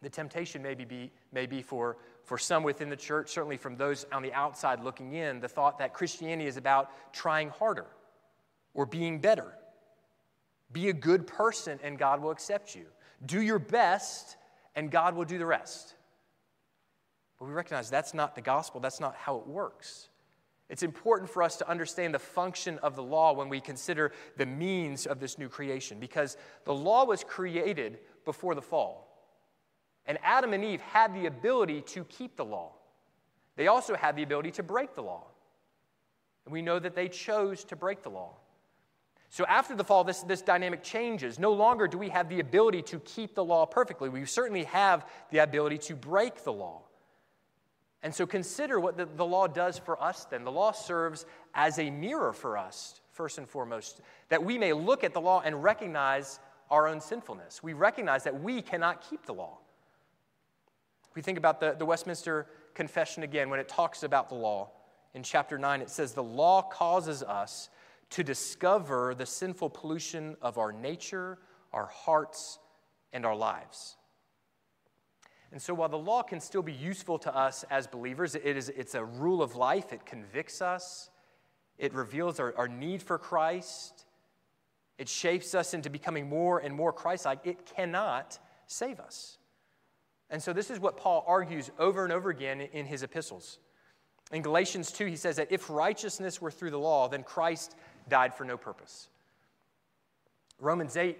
The 0.00 0.10
temptation 0.10 0.60
may 0.60 0.74
be, 0.74 1.12
may 1.30 1.46
be 1.46 1.62
for 1.62 1.98
for 2.24 2.38
some 2.38 2.62
within 2.62 2.88
the 2.88 2.96
church, 2.96 3.30
certainly 3.30 3.56
from 3.56 3.76
those 3.76 4.06
on 4.12 4.22
the 4.22 4.32
outside 4.32 4.82
looking 4.82 5.14
in, 5.14 5.40
the 5.40 5.48
thought 5.48 5.78
that 5.78 5.92
Christianity 5.92 6.48
is 6.48 6.56
about 6.56 6.90
trying 7.12 7.50
harder 7.50 7.86
or 8.74 8.86
being 8.86 9.20
better. 9.20 9.52
Be 10.72 10.88
a 10.88 10.92
good 10.92 11.26
person 11.26 11.78
and 11.82 11.98
God 11.98 12.22
will 12.22 12.30
accept 12.30 12.74
you. 12.74 12.86
Do 13.26 13.40
your 13.40 13.58
best 13.58 14.36
and 14.74 14.90
God 14.90 15.14
will 15.14 15.24
do 15.24 15.38
the 15.38 15.46
rest. 15.46 15.94
But 17.38 17.46
we 17.46 17.52
recognize 17.52 17.90
that's 17.90 18.14
not 18.14 18.34
the 18.34 18.40
gospel, 18.40 18.80
that's 18.80 19.00
not 19.00 19.16
how 19.16 19.36
it 19.38 19.46
works. 19.46 20.08
It's 20.68 20.82
important 20.82 21.28
for 21.28 21.42
us 21.42 21.56
to 21.56 21.68
understand 21.68 22.14
the 22.14 22.18
function 22.18 22.78
of 22.78 22.96
the 22.96 23.02
law 23.02 23.34
when 23.34 23.50
we 23.50 23.60
consider 23.60 24.12
the 24.38 24.46
means 24.46 25.06
of 25.06 25.20
this 25.20 25.38
new 25.38 25.48
creation 25.48 25.98
because 25.98 26.38
the 26.64 26.72
law 26.72 27.04
was 27.04 27.24
created 27.24 27.98
before 28.24 28.54
the 28.54 28.62
fall. 28.62 29.11
And 30.06 30.18
Adam 30.22 30.52
and 30.52 30.64
Eve 30.64 30.80
had 30.80 31.14
the 31.14 31.26
ability 31.26 31.82
to 31.82 32.04
keep 32.04 32.36
the 32.36 32.44
law. 32.44 32.72
They 33.56 33.68
also 33.68 33.94
had 33.94 34.16
the 34.16 34.22
ability 34.22 34.50
to 34.52 34.62
break 34.62 34.94
the 34.94 35.02
law. 35.02 35.24
And 36.44 36.52
we 36.52 36.62
know 36.62 36.78
that 36.78 36.94
they 36.94 37.08
chose 37.08 37.64
to 37.64 37.76
break 37.76 38.02
the 38.02 38.10
law. 38.10 38.34
So 39.28 39.46
after 39.46 39.74
the 39.74 39.84
fall, 39.84 40.04
this, 40.04 40.20
this 40.22 40.42
dynamic 40.42 40.82
changes. 40.82 41.38
No 41.38 41.52
longer 41.52 41.88
do 41.88 41.96
we 41.96 42.10
have 42.10 42.28
the 42.28 42.40
ability 42.40 42.82
to 42.82 42.98
keep 43.00 43.34
the 43.34 43.44
law 43.44 43.64
perfectly. 43.64 44.08
We 44.08 44.26
certainly 44.26 44.64
have 44.64 45.08
the 45.30 45.38
ability 45.38 45.78
to 45.78 45.96
break 45.96 46.44
the 46.44 46.52
law. 46.52 46.82
And 48.02 48.14
so 48.14 48.26
consider 48.26 48.80
what 48.80 48.96
the, 48.96 49.06
the 49.06 49.24
law 49.24 49.46
does 49.46 49.78
for 49.78 50.02
us 50.02 50.26
then. 50.26 50.44
The 50.44 50.52
law 50.52 50.72
serves 50.72 51.24
as 51.54 51.78
a 51.78 51.88
mirror 51.88 52.32
for 52.32 52.58
us, 52.58 53.00
first 53.12 53.38
and 53.38 53.48
foremost, 53.48 54.00
that 54.28 54.44
we 54.44 54.58
may 54.58 54.72
look 54.72 55.04
at 55.04 55.14
the 55.14 55.20
law 55.20 55.40
and 55.42 55.62
recognize 55.62 56.40
our 56.70 56.88
own 56.88 57.00
sinfulness. 57.00 57.62
We 57.62 57.72
recognize 57.74 58.24
that 58.24 58.42
we 58.42 58.60
cannot 58.60 59.08
keep 59.08 59.24
the 59.24 59.34
law. 59.34 59.58
We 61.14 61.22
think 61.22 61.38
about 61.38 61.60
the, 61.60 61.74
the 61.78 61.84
Westminster 61.84 62.46
Confession 62.74 63.22
again 63.22 63.50
when 63.50 63.60
it 63.60 63.68
talks 63.68 64.02
about 64.02 64.28
the 64.28 64.34
law. 64.34 64.70
In 65.14 65.22
chapter 65.22 65.58
9, 65.58 65.82
it 65.82 65.90
says, 65.90 66.12
The 66.12 66.22
law 66.22 66.62
causes 66.62 67.22
us 67.22 67.68
to 68.10 68.22
discover 68.22 69.14
the 69.14 69.26
sinful 69.26 69.70
pollution 69.70 70.36
of 70.40 70.58
our 70.58 70.72
nature, 70.72 71.38
our 71.72 71.86
hearts, 71.86 72.58
and 73.12 73.26
our 73.26 73.36
lives. 73.36 73.96
And 75.50 75.60
so, 75.60 75.74
while 75.74 75.90
the 75.90 75.98
law 75.98 76.22
can 76.22 76.40
still 76.40 76.62
be 76.62 76.72
useful 76.72 77.18
to 77.20 77.36
us 77.36 77.64
as 77.70 77.86
believers, 77.86 78.34
it 78.34 78.44
is, 78.44 78.70
it's 78.70 78.94
a 78.94 79.04
rule 79.04 79.42
of 79.42 79.54
life, 79.54 79.92
it 79.92 80.06
convicts 80.06 80.62
us, 80.62 81.10
it 81.76 81.92
reveals 81.92 82.40
our, 82.40 82.54
our 82.56 82.68
need 82.68 83.02
for 83.02 83.18
Christ, 83.18 84.06
it 84.96 85.10
shapes 85.10 85.54
us 85.54 85.74
into 85.74 85.90
becoming 85.90 86.28
more 86.28 86.58
and 86.58 86.74
more 86.74 86.92
Christ 86.92 87.26
like, 87.26 87.40
it 87.44 87.66
cannot 87.66 88.38
save 88.66 88.98
us. 88.98 89.36
And 90.32 90.42
so, 90.42 90.54
this 90.54 90.70
is 90.70 90.80
what 90.80 90.96
Paul 90.96 91.24
argues 91.28 91.70
over 91.78 92.04
and 92.04 92.12
over 92.12 92.30
again 92.30 92.62
in 92.62 92.86
his 92.86 93.02
epistles. 93.02 93.58
In 94.32 94.40
Galatians 94.40 94.90
2, 94.90 95.04
he 95.04 95.16
says 95.16 95.36
that 95.36 95.48
if 95.52 95.68
righteousness 95.68 96.40
were 96.40 96.50
through 96.50 96.70
the 96.70 96.78
law, 96.78 97.06
then 97.06 97.22
Christ 97.22 97.76
died 98.08 98.34
for 98.34 98.44
no 98.44 98.56
purpose. 98.56 99.08
Romans 100.58 100.96
8, 100.96 101.18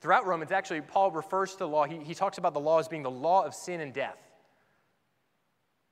throughout 0.00 0.26
Romans, 0.26 0.50
actually, 0.50 0.80
Paul 0.80 1.12
refers 1.12 1.52
to 1.52 1.58
the 1.58 1.68
law. 1.68 1.84
He, 1.84 1.98
he 1.98 2.14
talks 2.14 2.38
about 2.38 2.52
the 2.52 2.60
law 2.60 2.80
as 2.80 2.88
being 2.88 3.04
the 3.04 3.10
law 3.10 3.44
of 3.44 3.54
sin 3.54 3.80
and 3.80 3.94
death. 3.94 4.18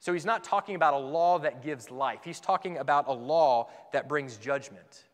So 0.01 0.13
he's 0.13 0.27
not 0.27 0.43
talking 0.43 0.75
about 0.75 0.95
a 0.95 0.99
law 0.99 1.39
that 1.39 1.63
gives 1.63 1.91
life, 1.91 2.21
he's 2.25 2.41
talking 2.41 2.79
about 2.79 3.07
a 3.07 3.13
law 3.13 3.71
that 3.93 4.09
brings 4.09 4.37
judgment. 4.39 5.05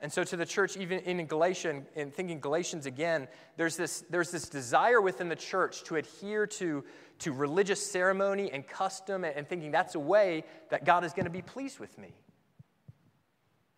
And 0.00 0.12
so, 0.12 0.22
to 0.22 0.36
the 0.36 0.46
church, 0.46 0.76
even 0.76 1.00
in 1.00 1.26
Galatians, 1.26 1.86
in 1.96 2.12
thinking 2.12 2.38
Galatians 2.38 2.86
again, 2.86 3.26
there's 3.56 3.76
this, 3.76 4.04
there's 4.08 4.30
this 4.30 4.48
desire 4.48 5.00
within 5.00 5.28
the 5.28 5.36
church 5.36 5.82
to 5.84 5.96
adhere 5.96 6.46
to, 6.46 6.84
to 7.20 7.32
religious 7.32 7.84
ceremony 7.84 8.52
and 8.52 8.66
custom 8.66 9.24
and, 9.24 9.34
and 9.34 9.48
thinking 9.48 9.72
that's 9.72 9.96
a 9.96 10.00
way 10.00 10.44
that 10.70 10.84
God 10.84 11.04
is 11.04 11.12
going 11.12 11.24
to 11.24 11.30
be 11.30 11.42
pleased 11.42 11.80
with 11.80 11.98
me. 11.98 12.14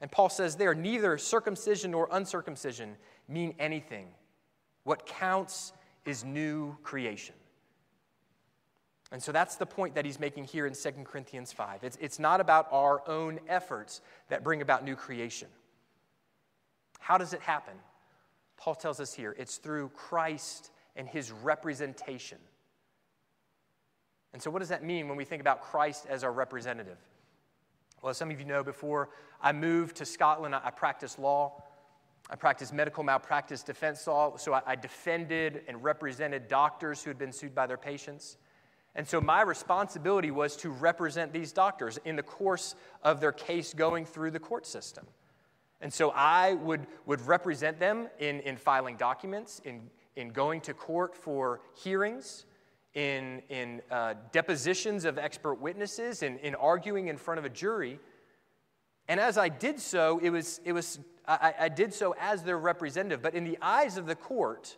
And 0.02 0.10
Paul 0.10 0.28
says 0.28 0.56
there, 0.56 0.74
neither 0.74 1.16
circumcision 1.16 1.90
nor 1.90 2.08
uncircumcision 2.10 2.96
mean 3.26 3.54
anything. 3.58 4.08
What 4.84 5.06
counts 5.06 5.72
is 6.04 6.24
new 6.24 6.76
creation. 6.82 7.34
And 9.12 9.22
so 9.22 9.32
that's 9.32 9.56
the 9.56 9.66
point 9.66 9.94
that 9.96 10.04
he's 10.04 10.20
making 10.20 10.44
here 10.44 10.66
in 10.66 10.74
2 10.74 10.90
Corinthians 11.04 11.52
5. 11.52 11.82
It's, 11.82 11.98
it's 12.00 12.18
not 12.18 12.40
about 12.40 12.68
our 12.70 13.06
own 13.08 13.40
efforts 13.48 14.00
that 14.28 14.44
bring 14.44 14.62
about 14.62 14.84
new 14.84 14.96
creation. 14.96 15.48
How 17.00 17.18
does 17.18 17.32
it 17.32 17.40
happen? 17.40 17.74
Paul 18.56 18.76
tells 18.76 19.00
us 19.00 19.12
here 19.12 19.34
it's 19.38 19.56
through 19.56 19.88
Christ 19.90 20.70
and 20.94 21.08
his 21.08 21.32
representation. 21.32 22.38
And 24.32 24.40
so, 24.40 24.50
what 24.50 24.60
does 24.60 24.68
that 24.68 24.84
mean 24.84 25.08
when 25.08 25.16
we 25.16 25.24
think 25.24 25.40
about 25.40 25.62
Christ 25.62 26.06
as 26.08 26.22
our 26.22 26.32
representative? 26.32 26.98
Well, 28.00 28.10
as 28.10 28.16
some 28.16 28.30
of 28.30 28.38
you 28.38 28.46
know, 28.46 28.62
before 28.62 29.10
I 29.42 29.52
moved 29.52 29.96
to 29.96 30.04
Scotland, 30.04 30.54
I 30.54 30.70
practiced 30.70 31.18
law. 31.18 31.64
I 32.30 32.36
practiced 32.36 32.72
medical 32.72 33.02
malpractice 33.02 33.62
defense 33.62 34.06
law, 34.06 34.36
so 34.36 34.60
I 34.64 34.76
defended 34.76 35.62
and 35.66 35.82
represented 35.82 36.46
doctors 36.46 37.02
who 37.02 37.10
had 37.10 37.18
been 37.18 37.32
sued 37.32 37.54
by 37.54 37.66
their 37.66 37.76
patients. 37.76 38.36
And 38.94 39.06
so 39.06 39.20
my 39.20 39.42
responsibility 39.42 40.30
was 40.30 40.56
to 40.58 40.70
represent 40.70 41.32
these 41.32 41.52
doctors 41.52 41.98
in 42.04 42.16
the 42.16 42.22
course 42.22 42.76
of 43.02 43.20
their 43.20 43.32
case 43.32 43.74
going 43.74 44.04
through 44.04 44.30
the 44.32 44.38
court 44.38 44.66
system. 44.66 45.06
And 45.80 45.92
so 45.92 46.10
I 46.10 46.54
would, 46.54 46.86
would 47.06 47.20
represent 47.26 47.78
them 47.78 48.08
in, 48.18 48.40
in 48.40 48.56
filing 48.56 48.96
documents, 48.96 49.60
in, 49.64 49.82
in 50.16 50.28
going 50.28 50.60
to 50.62 50.74
court 50.74 51.16
for 51.16 51.60
hearings, 51.74 52.44
in, 52.94 53.42
in 53.48 53.80
uh, 53.90 54.14
depositions 54.32 55.04
of 55.04 55.16
expert 55.16 55.54
witnesses, 55.54 56.22
in, 56.22 56.38
in 56.38 56.54
arguing 56.54 57.08
in 57.08 57.16
front 57.16 57.38
of 57.38 57.44
a 57.44 57.48
jury. 57.48 57.98
And 59.08 59.18
as 59.18 59.38
I 59.38 59.48
did 59.48 59.80
so, 59.80 60.18
it 60.18 60.30
was, 60.30 60.60
it 60.64 60.72
was, 60.72 61.00
I, 61.26 61.54
I 61.60 61.68
did 61.68 61.94
so 61.94 62.14
as 62.20 62.42
their 62.42 62.58
representative. 62.58 63.22
But 63.22 63.34
in 63.34 63.44
the 63.44 63.58
eyes 63.62 63.96
of 63.96 64.06
the 64.06 64.16
court, 64.16 64.76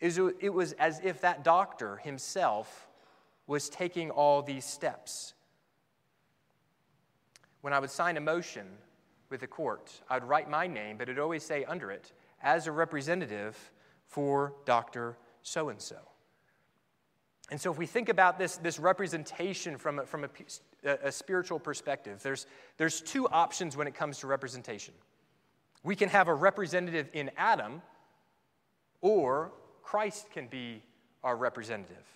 it 0.00 0.52
was 0.52 0.72
as 0.72 1.00
if 1.02 1.20
that 1.20 1.44
doctor 1.44 1.96
himself 1.96 2.88
was 3.46 3.68
taking 3.68 4.10
all 4.10 4.42
these 4.42 4.64
steps. 4.64 5.34
When 7.60 7.72
I 7.72 7.78
would 7.78 7.90
sign 7.90 8.16
a 8.16 8.20
motion 8.20 8.66
with 9.30 9.40
the 9.40 9.46
court, 9.46 9.92
I'd 10.08 10.24
write 10.24 10.50
my 10.50 10.66
name, 10.66 10.96
but 10.96 11.08
it'd 11.08 11.20
always 11.20 11.44
say 11.44 11.64
under 11.64 11.90
it, 11.90 12.12
as 12.42 12.66
a 12.66 12.72
representative 12.72 13.56
for 14.06 14.54
Dr. 14.64 15.16
So 15.42 15.68
and 15.68 15.80
so. 15.80 15.96
And 17.50 17.60
so, 17.60 17.72
if 17.72 17.78
we 17.78 17.86
think 17.86 18.08
about 18.08 18.38
this, 18.38 18.56
this 18.58 18.78
representation 18.78 19.76
from, 19.76 19.98
a, 19.98 20.06
from 20.06 20.24
a, 20.24 20.28
a 21.02 21.10
spiritual 21.10 21.58
perspective, 21.58 22.22
there's, 22.22 22.46
there's 22.76 23.00
two 23.00 23.26
options 23.28 23.76
when 23.76 23.88
it 23.88 23.94
comes 23.94 24.18
to 24.18 24.28
representation. 24.28 24.94
We 25.82 25.96
can 25.96 26.08
have 26.10 26.28
a 26.28 26.34
representative 26.34 27.08
in 27.12 27.30
Adam, 27.36 27.82
or 29.00 29.50
Christ 29.82 30.30
can 30.30 30.46
be 30.46 30.82
our 31.24 31.36
representative. 31.36 32.06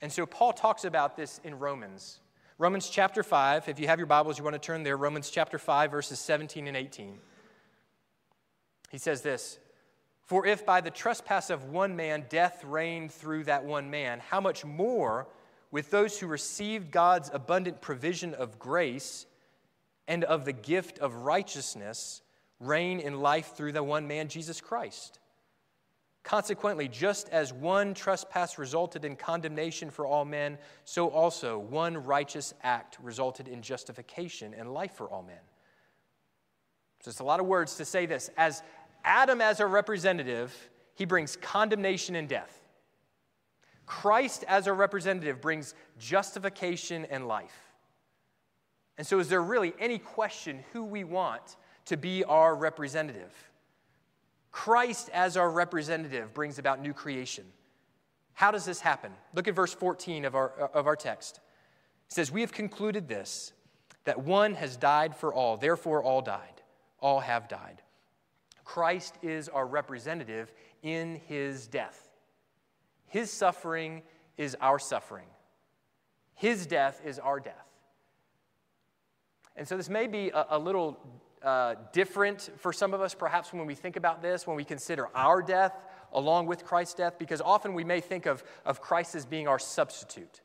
And 0.00 0.12
so, 0.12 0.24
Paul 0.24 0.52
talks 0.52 0.84
about 0.84 1.16
this 1.16 1.40
in 1.42 1.58
Romans. 1.58 2.20
Romans 2.62 2.88
chapter 2.88 3.24
5, 3.24 3.68
if 3.68 3.80
you 3.80 3.88
have 3.88 3.98
your 3.98 4.06
Bibles, 4.06 4.38
you 4.38 4.44
want 4.44 4.54
to 4.54 4.60
turn 4.60 4.84
there, 4.84 4.96
Romans 4.96 5.30
chapter 5.30 5.58
5, 5.58 5.90
verses 5.90 6.20
17 6.20 6.68
and 6.68 6.76
18. 6.76 7.18
He 8.88 8.98
says 8.98 9.20
this 9.22 9.58
for 10.26 10.46
if 10.46 10.64
by 10.64 10.80
the 10.80 10.92
trespass 10.92 11.50
of 11.50 11.64
one 11.64 11.96
man 11.96 12.24
death 12.28 12.62
reigned 12.62 13.10
through 13.10 13.44
that 13.44 13.64
one 13.64 13.90
man, 13.90 14.20
how 14.20 14.40
much 14.40 14.64
more 14.64 15.26
with 15.72 15.90
those 15.90 16.20
who 16.20 16.28
received 16.28 16.92
God's 16.92 17.32
abundant 17.34 17.80
provision 17.80 18.32
of 18.32 18.60
grace 18.60 19.26
and 20.06 20.22
of 20.22 20.44
the 20.44 20.52
gift 20.52 21.00
of 21.00 21.16
righteousness 21.16 22.22
reign 22.60 23.00
in 23.00 23.20
life 23.20 23.56
through 23.56 23.72
the 23.72 23.82
one 23.82 24.06
man, 24.06 24.28
Jesus 24.28 24.60
Christ? 24.60 25.18
Consequently, 26.22 26.86
just 26.86 27.28
as 27.30 27.52
one 27.52 27.94
trespass 27.94 28.56
resulted 28.56 29.04
in 29.04 29.16
condemnation 29.16 29.90
for 29.90 30.06
all 30.06 30.24
men, 30.24 30.56
so 30.84 31.08
also 31.08 31.58
one 31.58 31.96
righteous 32.04 32.54
act 32.62 32.96
resulted 33.02 33.48
in 33.48 33.60
justification 33.60 34.54
and 34.54 34.72
life 34.72 34.92
for 34.92 35.10
all 35.10 35.22
men. 35.22 35.40
So 37.00 37.08
it's 37.08 37.18
a 37.18 37.24
lot 37.24 37.40
of 37.40 37.46
words 37.46 37.76
to 37.76 37.84
say 37.84 38.06
this. 38.06 38.30
As, 38.36 38.62
Adam, 39.04 39.40
as 39.40 39.58
a 39.58 39.66
representative, 39.66 40.54
he 40.94 41.04
brings 41.04 41.34
condemnation 41.36 42.14
and 42.14 42.28
death. 42.28 42.60
Christ, 43.84 44.44
as 44.46 44.68
a 44.68 44.72
representative, 44.72 45.40
brings 45.40 45.74
justification 45.98 47.04
and 47.06 47.26
life. 47.26 47.72
And 48.96 49.06
so, 49.06 49.18
is 49.18 49.28
there 49.28 49.42
really 49.42 49.74
any 49.80 49.98
question 49.98 50.62
who 50.72 50.84
we 50.84 51.02
want 51.02 51.56
to 51.86 51.96
be 51.96 52.22
our 52.22 52.54
representative? 52.54 53.32
Christ, 54.52 55.08
as 55.12 55.36
our 55.36 55.50
representative, 55.50 56.34
brings 56.34 56.58
about 56.58 56.80
new 56.80 56.92
creation. 56.92 57.44
How 58.34 58.50
does 58.50 58.64
this 58.64 58.80
happen? 58.80 59.12
Look 59.34 59.48
at 59.48 59.54
verse 59.54 59.74
14 59.74 60.26
of 60.26 60.34
our, 60.34 60.50
of 60.50 60.86
our 60.86 60.96
text. 60.96 61.40
It 62.06 62.14
says, 62.14 62.30
We 62.30 62.42
have 62.42 62.52
concluded 62.52 63.08
this, 63.08 63.52
that 64.04 64.22
one 64.22 64.54
has 64.54 64.76
died 64.76 65.16
for 65.16 65.32
all, 65.32 65.56
therefore 65.56 66.02
all 66.02 66.20
died. 66.20 66.62
All 67.00 67.20
have 67.20 67.48
died. 67.48 67.82
Christ 68.64 69.16
is 69.22 69.48
our 69.48 69.66
representative 69.66 70.52
in 70.82 71.20
his 71.26 71.66
death. 71.66 72.08
His 73.06 73.30
suffering 73.30 74.02
is 74.36 74.56
our 74.60 74.78
suffering. 74.78 75.26
His 76.34 76.66
death 76.66 77.00
is 77.04 77.18
our 77.18 77.40
death. 77.40 77.54
And 79.56 79.68
so 79.68 79.76
this 79.76 79.88
may 79.88 80.06
be 80.06 80.30
a, 80.30 80.46
a 80.50 80.58
little 80.58 80.98
uh, 81.44 81.74
different 81.92 82.50
for 82.56 82.72
some 82.72 82.94
of 82.94 83.00
us, 83.00 83.14
perhaps, 83.14 83.52
when 83.52 83.66
we 83.66 83.74
think 83.74 83.96
about 83.96 84.22
this, 84.22 84.46
when 84.46 84.56
we 84.56 84.64
consider 84.64 85.08
our 85.14 85.42
death 85.42 85.74
along 86.12 86.46
with 86.46 86.64
Christ's 86.64 86.94
death, 86.94 87.18
because 87.18 87.40
often 87.40 87.74
we 87.74 87.84
may 87.84 88.00
think 88.00 88.26
of, 88.26 88.44
of 88.64 88.80
Christ 88.80 89.14
as 89.14 89.24
being 89.24 89.48
our 89.48 89.58
substitute. 89.58 90.40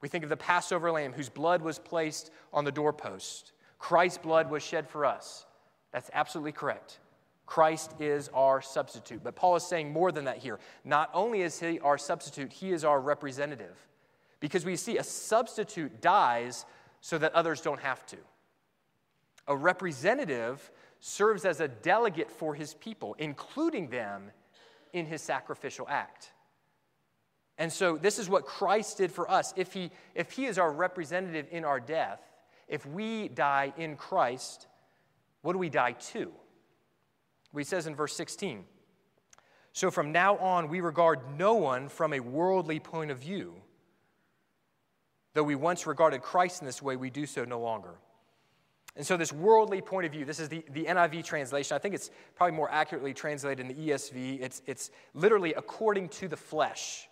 We 0.00 0.08
think 0.08 0.22
of 0.22 0.30
the 0.30 0.36
Passover 0.36 0.90
lamb 0.90 1.12
whose 1.12 1.30
blood 1.30 1.62
was 1.62 1.78
placed 1.78 2.30
on 2.52 2.64
the 2.64 2.72
doorpost. 2.72 3.52
Christ's 3.78 4.18
blood 4.18 4.50
was 4.50 4.62
shed 4.62 4.86
for 4.88 5.06
us. 5.06 5.46
That's 5.92 6.10
absolutely 6.12 6.52
correct. 6.52 6.98
Christ 7.46 7.94
is 8.00 8.28
our 8.34 8.60
substitute. 8.62 9.22
But 9.22 9.36
Paul 9.36 9.56
is 9.56 9.66
saying 9.66 9.92
more 9.92 10.12
than 10.12 10.24
that 10.24 10.38
here. 10.38 10.58
Not 10.84 11.10
only 11.14 11.42
is 11.42 11.58
he 11.60 11.78
our 11.80 11.98
substitute, 11.98 12.52
he 12.52 12.72
is 12.72 12.84
our 12.84 13.00
representative. 13.00 13.76
Because 14.40 14.64
we 14.64 14.76
see 14.76 14.98
a 14.98 15.04
substitute 15.04 16.00
dies 16.00 16.66
so 17.00 17.18
that 17.18 17.34
others 17.34 17.60
don't 17.60 17.80
have 17.80 18.04
to. 18.06 18.16
A 19.46 19.56
representative 19.56 20.70
serves 21.00 21.44
as 21.44 21.60
a 21.60 21.68
delegate 21.68 22.30
for 22.30 22.54
his 22.54 22.74
people, 22.74 23.14
including 23.18 23.88
them 23.88 24.30
in 24.92 25.06
his 25.06 25.20
sacrificial 25.20 25.86
act. 25.88 26.32
And 27.58 27.72
so, 27.72 27.96
this 27.96 28.18
is 28.18 28.28
what 28.28 28.46
Christ 28.46 28.98
did 28.98 29.12
for 29.12 29.30
us. 29.30 29.52
If 29.56 29.72
he, 29.72 29.90
if 30.14 30.32
he 30.32 30.46
is 30.46 30.58
our 30.58 30.72
representative 30.72 31.46
in 31.50 31.64
our 31.64 31.78
death, 31.78 32.20
if 32.68 32.84
we 32.86 33.28
die 33.28 33.72
in 33.76 33.96
Christ, 33.96 34.66
what 35.42 35.52
do 35.52 35.58
we 35.58 35.68
die 35.68 35.92
to? 35.92 36.32
He 37.56 37.64
says 37.64 37.86
in 37.86 37.94
verse 37.94 38.16
16 38.16 38.64
So 39.72 39.90
from 39.90 40.10
now 40.10 40.36
on, 40.38 40.68
we 40.68 40.80
regard 40.80 41.38
no 41.38 41.54
one 41.54 41.88
from 41.88 42.12
a 42.12 42.20
worldly 42.20 42.80
point 42.80 43.10
of 43.10 43.18
view. 43.18 43.54
Though 45.34 45.44
we 45.44 45.54
once 45.54 45.86
regarded 45.86 46.22
Christ 46.22 46.62
in 46.62 46.66
this 46.66 46.80
way, 46.80 46.96
we 46.96 47.10
do 47.10 47.26
so 47.26 47.44
no 47.44 47.60
longer. 47.60 47.96
And 48.96 49.04
so, 49.04 49.16
this 49.16 49.32
worldly 49.32 49.80
point 49.80 50.06
of 50.06 50.12
view, 50.12 50.24
this 50.24 50.38
is 50.38 50.48
the, 50.48 50.64
the 50.70 50.84
NIV 50.84 51.24
translation. 51.24 51.74
I 51.74 51.78
think 51.78 51.96
it's 51.96 52.10
probably 52.36 52.56
more 52.56 52.70
accurately 52.70 53.12
translated 53.12 53.68
in 53.68 53.68
the 53.68 53.90
ESV. 53.90 54.40
It's, 54.40 54.62
it's 54.66 54.90
literally 55.14 55.52
according 55.54 56.10
to 56.10 56.28
the 56.28 56.36
flesh. 56.36 57.08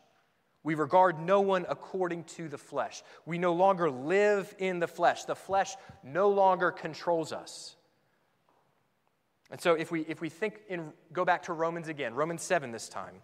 We 0.63 0.77
regard 0.77 1.19
no 1.19 1.41
one 1.41 1.67
according 1.69 2.25
to 2.25 2.49
the 2.49 2.59
flesh. 2.59 3.03
We 3.27 3.37
no 3.37 3.53
longer 3.53 3.91
live 3.91 4.55
in 4.59 4.79
the 4.79 4.87
flesh. 4.87 5.25
The 5.25 5.35
flesh 5.35 5.75
no 6.05 6.29
longer 6.29 6.71
controls 6.71 7.33
us. 7.33 7.75
And 9.51 9.61
so, 9.61 9.75
if 9.75 9.91
we, 9.91 10.03
if 10.03 10.21
we 10.21 10.29
think 10.29 10.61
in, 10.69 10.93
go 11.13 11.25
back 11.25 11.43
to 11.45 11.53
Romans 11.53 11.89
again, 11.89 12.15
Romans 12.15 12.43
7 12.43 12.71
this 12.71 12.89
time, 12.89 13.17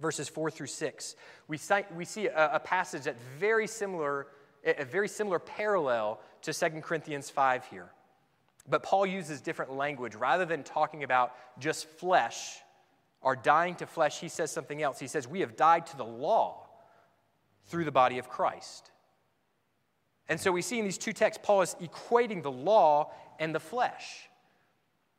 verses 0.00 0.28
4 0.28 0.52
through 0.52 0.68
6, 0.68 1.16
we, 1.48 1.58
cite, 1.58 1.92
we 1.96 2.04
see 2.04 2.26
a, 2.28 2.54
a 2.54 2.60
passage 2.60 3.02
that 3.02 3.16
very 3.40 3.66
similar 3.66 4.28
a 4.64 4.84
very 4.84 5.08
similar 5.08 5.38
parallel 5.38 6.20
to 6.42 6.52
2 6.52 6.68
Corinthians 6.80 7.30
5 7.30 7.66
here. 7.66 7.90
But 8.68 8.82
Paul 8.82 9.06
uses 9.06 9.40
different 9.40 9.72
language. 9.72 10.14
Rather 10.14 10.44
than 10.44 10.62
talking 10.62 11.02
about 11.02 11.34
just 11.58 11.88
flesh, 11.88 12.58
or 13.22 13.36
dying 13.36 13.76
to 13.76 13.86
flesh, 13.86 14.20
he 14.20 14.28
says 14.28 14.50
something 14.50 14.82
else. 14.82 14.98
He 14.98 15.06
says, 15.06 15.28
We 15.28 15.40
have 15.40 15.56
died 15.56 15.86
to 15.86 15.96
the 15.96 16.04
law 16.04 16.66
through 17.66 17.84
the 17.84 17.92
body 17.92 18.18
of 18.18 18.28
Christ. 18.28 18.90
And 20.28 20.40
so 20.40 20.52
we 20.52 20.62
see 20.62 20.78
in 20.78 20.84
these 20.84 20.98
two 20.98 21.12
texts, 21.12 21.42
Paul 21.44 21.62
is 21.62 21.76
equating 21.80 22.42
the 22.42 22.50
law 22.50 23.12
and 23.38 23.54
the 23.54 23.60
flesh. 23.60 24.28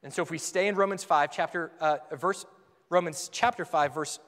And 0.01 0.13
so 0.13 0.21
if 0.21 0.29
we 0.29 0.37
stay 0.37 0.67
in 0.67 0.75
Romans 0.75 1.03
5, 1.03 1.31
chapter, 1.31 1.71
uh, 1.79 1.97
verse, 2.11 2.45
Romans 2.89 3.29
chapter 3.31 3.63
5, 3.63 3.93
verse, 3.93 4.19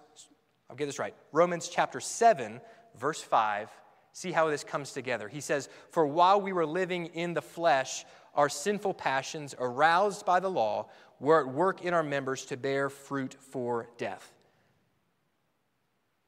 I'll 0.69 0.75
get 0.75 0.86
this 0.86 1.00
right, 1.00 1.13
Romans 1.31 1.67
chapter 1.67 2.00
7, 2.00 2.62
verse 2.98 3.22
5, 3.22 3.69
See 4.15 4.31
how 4.31 4.50
this 4.50 4.63
comes 4.63 4.93
together. 4.93 5.27
He 5.27 5.41
says, 5.41 5.67
For 5.91 6.07
while 6.07 6.39
we 6.39 6.53
were 6.53 6.65
living 6.65 7.07
in 7.07 7.34
the 7.34 7.41
flesh, 7.41 8.05
our 8.34 8.48
sinful 8.48 8.93
passions, 8.93 9.53
aroused 9.60 10.25
by 10.25 10.39
the 10.39 10.50
law, 10.50 10.88
were 11.19 11.41
at 11.41 11.53
work 11.53 11.84
in 11.84 11.93
our 11.93 12.01
members 12.01 12.45
to 12.45 12.55
bear 12.55 12.89
fruit 12.89 13.36
for 13.51 13.89
death. 13.98 14.31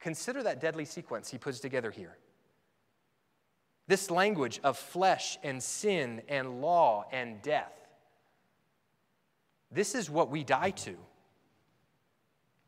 Consider 0.00 0.42
that 0.42 0.60
deadly 0.60 0.84
sequence 0.84 1.30
he 1.30 1.38
puts 1.38 1.60
together 1.60 1.90
here. 1.90 2.18
This 3.86 4.10
language 4.10 4.60
of 4.62 4.76
flesh 4.76 5.38
and 5.42 5.62
sin 5.62 6.20
and 6.28 6.60
law 6.60 7.06
and 7.10 7.40
death. 7.40 7.72
This 9.72 9.94
is 9.94 10.10
what 10.10 10.28
we 10.28 10.44
die 10.44 10.72
to. 10.72 10.94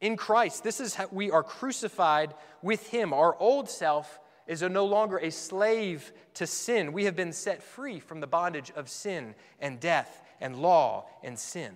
In 0.00 0.16
Christ, 0.16 0.64
this 0.64 0.80
is 0.80 0.94
how 0.94 1.08
we 1.12 1.30
are 1.30 1.42
crucified 1.42 2.32
with 2.62 2.86
him. 2.88 3.12
Our 3.12 3.36
old 3.38 3.68
self 3.68 4.18
is 4.50 4.62
no 4.62 4.84
longer 4.84 5.16
a 5.18 5.30
slave 5.30 6.12
to 6.34 6.44
sin. 6.44 6.92
We 6.92 7.04
have 7.04 7.14
been 7.14 7.32
set 7.32 7.62
free 7.62 8.00
from 8.00 8.18
the 8.18 8.26
bondage 8.26 8.72
of 8.74 8.88
sin 8.88 9.36
and 9.60 9.78
death 9.78 10.24
and 10.40 10.56
law 10.56 11.06
and 11.22 11.38
sin. 11.38 11.72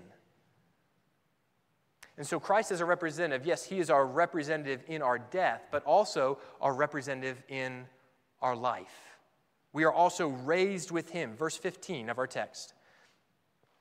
And 2.17 2.27
so 2.27 2.41
Christ 2.41 2.73
is 2.73 2.81
a 2.81 2.85
representative. 2.85 3.47
Yes, 3.47 3.65
he 3.65 3.79
is 3.79 3.91
our 3.91 4.05
representative 4.05 4.83
in 4.89 5.03
our 5.03 5.21
death, 5.21 5.69
but 5.71 5.85
also 5.85 6.39
our 6.61 6.75
representative 6.75 7.41
in 7.49 7.87
our 8.43 8.57
life. 8.57 9.19
We 9.73 9.85
are 9.85 9.93
also 9.93 10.27
raised 10.27 10.91
with 10.91 11.11
him. 11.11 11.37
Verse 11.37 11.57
15 11.57 12.11
of 12.11 12.19
our 12.19 12.27
text. 12.27 12.75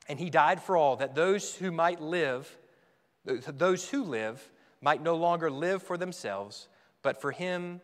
And 0.08 0.20
he 0.20 0.30
died 0.30 0.62
for 0.62 0.76
all, 0.76 0.94
that 0.96 1.16
those 1.16 1.52
who 1.56 1.72
might 1.72 2.00
live, 2.00 2.56
those 3.24 3.88
who 3.88 4.04
live, 4.04 4.52
might 4.80 5.02
no 5.02 5.16
longer 5.16 5.50
live 5.50 5.82
for 5.82 5.96
themselves, 5.96 6.68
but 7.02 7.20
for 7.20 7.32
him 7.32 7.80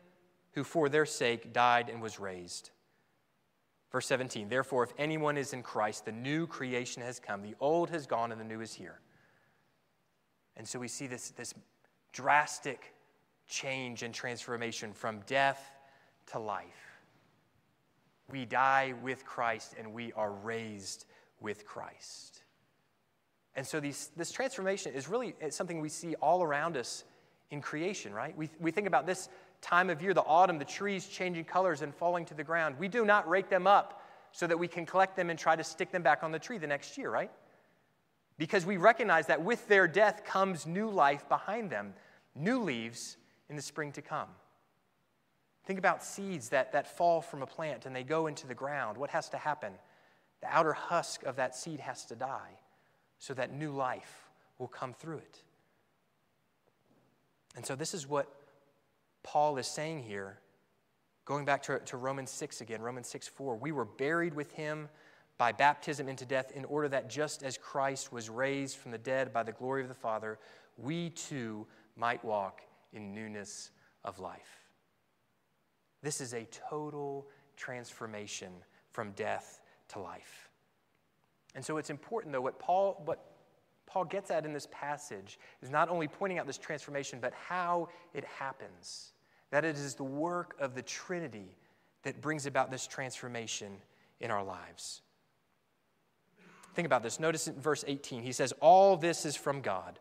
who 0.53 0.65
for 0.65 0.89
their 0.89 1.07
sake 1.07 1.53
died 1.53 1.89
and 1.89 2.03
was 2.03 2.19
raised. 2.19 2.71
Verse 3.93 4.07
17, 4.07 4.49
therefore, 4.49 4.85
if 4.85 4.93
anyone 4.99 5.37
is 5.37 5.53
in 5.53 5.63
Christ, 5.63 6.05
the 6.05 6.13
new 6.13 6.47
creation 6.47 7.03
has 7.03 7.19
come. 7.19 7.43
The 7.43 7.57
old 7.61 7.91
has 7.91 8.07
gone 8.07 8.31
and 8.31 8.41
the 8.41 8.45
new 8.45 8.61
is 8.61 8.73
here. 8.73 9.01
And 10.57 10.67
so 10.67 10.79
we 10.79 10.89
see 10.89 11.07
this, 11.07 11.31
this 11.31 11.55
drastic 12.13 12.95
change 13.49 14.03
and 14.03 14.15
transformation 14.15 14.93
from 14.93 15.21
death 15.27 15.75
to 16.27 16.39
life. 16.39 17.01
We 18.31 18.45
die 18.45 18.95
with 19.03 19.25
Christ 19.25 19.75
and 19.77 19.93
we 19.93 20.13
are 20.13 20.31
raised 20.31 21.07
with 21.41 21.67
Christ. 21.67 22.43
And 23.57 23.67
so 23.67 23.81
these, 23.81 24.11
this 24.17 24.31
transformation 24.31 24.95
is 24.95 25.09
really 25.09 25.35
something 25.51 25.81
we 25.81 25.89
see 25.89 26.15
all 26.17 26.43
around 26.43 26.77
us 26.77 27.05
in 27.51 27.61
creation, 27.61 28.13
right? 28.13 28.37
We, 28.37 28.49
we 28.61 28.71
think 28.71 28.87
about 28.87 29.07
this 29.07 29.29
time 29.61 29.91
of 29.91 30.03
year, 30.03 30.15
the 30.15 30.25
autumn, 30.25 30.59
the 30.59 30.65
trees 30.65 31.07
changing 31.07 31.45
colors 31.45 31.83
and 31.83 31.95
falling 31.95 32.25
to 32.27 32.35
the 32.35 32.45
ground. 32.45 32.77
We 32.79 32.89
do 32.89 33.05
not 33.05 33.29
rake 33.29 33.49
them 33.49 33.67
up 33.67 34.03
so 34.33 34.47
that 34.47 34.59
we 34.59 34.69
can 34.69 34.87
collect 34.87 35.17
them 35.17 35.31
and 35.31 35.39
try 35.39 35.57
to 35.57 35.65
stick 35.65 35.91
them 35.91 36.03
back 36.03 36.23
on 36.23 36.33
the 36.33 36.39
tree 36.39 36.59
the 36.59 36.67
next 36.67 36.97
year, 36.97 37.11
right? 37.11 37.31
Because 38.39 38.65
we 38.65 38.77
recognize 38.77 39.27
that 39.27 39.43
with 39.43 39.67
their 39.69 39.87
death 39.87 40.25
comes 40.25 40.67
new 40.67 40.89
life 40.89 41.29
behind 41.29 41.71
them, 41.71 41.95
new 42.35 42.63
leaves 42.63 43.17
in 43.49 43.57
the 43.57 43.63
spring 43.63 43.93
to 43.93 44.03
come. 44.03 44.29
Think 45.67 45.79
about 45.79 46.03
seeds 46.03 46.49
that, 46.49 46.73
that 46.73 46.97
fall 46.97 47.21
from 47.21 47.43
a 47.43 47.47
plant 47.47 47.87
and 47.87 47.95
they 47.95 48.03
go 48.03 48.27
into 48.29 48.47
the 48.47 48.55
ground. 48.55 48.97
What 48.97 49.11
has 49.11 49.29
to 49.31 49.37
happen? 49.37 49.73
The 50.41 50.49
outer 50.49 50.73
husk 50.73 51.23
of 51.25 51.37
that 51.37 51.55
seed 51.55 51.81
has 51.81 52.07
to 52.07 52.17
die 52.17 52.59
so 53.19 53.35
that 53.35 53.53
new 53.53 53.73
life 53.73 54.31
will 54.59 54.69
come 54.69 54.95
through 54.95 55.19
it. 55.19 55.43
And 57.57 57.67
so, 57.67 57.75
this 57.75 57.95
is 57.95 58.09
what 58.09 58.29
Paul 59.23 59.59
is 59.59 59.67
saying 59.67 60.03
here, 60.03 60.39
going 61.25 61.45
back 61.45 61.63
to, 61.65 61.79
to 61.79 61.97
Romans 61.97 62.31
6 62.31 62.61
again, 62.61 62.83
Romans 62.83 63.09
6 63.09 63.29
4, 63.29 63.57
we 63.57 63.73
were 63.73 63.85
buried 63.85 64.35
with 64.35 64.53
him 64.53 64.89
by 65.39 65.53
baptism 65.53 66.09
into 66.09 66.27
death, 66.27 66.53
in 66.53 66.67
order 66.67 66.89
that 66.89 67.09
just 67.09 67.43
as 67.43 67.57
Christ 67.57 68.13
was 68.13 68.29
raised 68.29 68.77
from 68.77 68.91
the 68.91 68.99
dead 68.99 69.33
by 69.33 69.43
the 69.43 69.53
glory 69.53 69.81
of 69.81 69.89
the 69.89 69.95
Father, 69.95 70.39
we 70.77 71.11
too 71.11 71.67
might 71.97 72.23
walk 72.25 72.61
in 72.93 73.15
newness 73.15 73.71
of 74.05 74.19
life. 74.19 74.67
This 76.03 76.21
is 76.21 76.35
a 76.35 76.47
total 76.69 77.27
transformation 77.57 78.53
from 78.91 79.13
death 79.13 79.61
to 79.89 79.99
life. 79.99 80.51
And 81.55 81.65
so 81.65 81.79
it's 81.79 81.91
important, 81.91 82.33
though, 82.33 82.41
what 82.41 82.59
Paul, 82.59 83.03
what 83.05 83.30
Paul 83.91 84.05
gets 84.05 84.31
at 84.31 84.45
in 84.45 84.53
this 84.53 84.69
passage 84.71 85.39
is 85.63 85.71
not 85.71 85.89
only 85.89 86.07
pointing 86.07 86.39
out 86.39 86.47
this 86.47 86.59
transformation, 86.59 87.19
but 87.21 87.33
how 87.35 87.89
it 88.15 88.25
happens. 88.25 89.13
That 89.51 89.65
it 89.65 89.77
is 89.77 89.95
the 89.95 90.05
work 90.05 90.55
of 90.61 90.75
the 90.75 90.83
Trinity 90.83 91.57
that 92.05 92.21
brings 92.21 92.47
about 92.47 92.71
this 92.71 92.87
transformation 92.87 93.73
in 94.21 94.31
our 94.31 94.45
lives. 94.45 95.03
Think 96.75 96.87
about 96.87 97.03
this. 97.03 97.19
Notice 97.19 97.49
in 97.49 97.61
verse 97.61 97.85
18, 97.87 98.23
he 98.23 98.33
says, 98.33 98.53
All 98.61 98.97
this 98.97 99.27
is 99.27 99.35
from 99.35 99.61
God. 99.61 99.99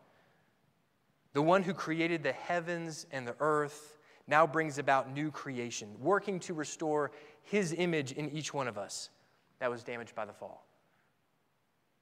The 1.32 1.42
one 1.42 1.62
who 1.62 1.74
created 1.74 2.22
the 2.22 2.32
heavens 2.32 3.06
and 3.10 3.26
the 3.26 3.34
earth 3.40 3.98
now 4.26 4.46
brings 4.46 4.78
about 4.78 5.12
new 5.12 5.32
creation, 5.32 5.88
working 6.00 6.38
to 6.40 6.54
restore 6.54 7.10
his 7.42 7.72
image 7.72 8.12
in 8.12 8.30
each 8.30 8.54
one 8.54 8.68
of 8.68 8.78
us 8.78 9.10
that 9.58 9.70
was 9.70 9.82
damaged 9.82 10.14
by 10.14 10.24
the 10.24 10.32
fall. 10.32 10.64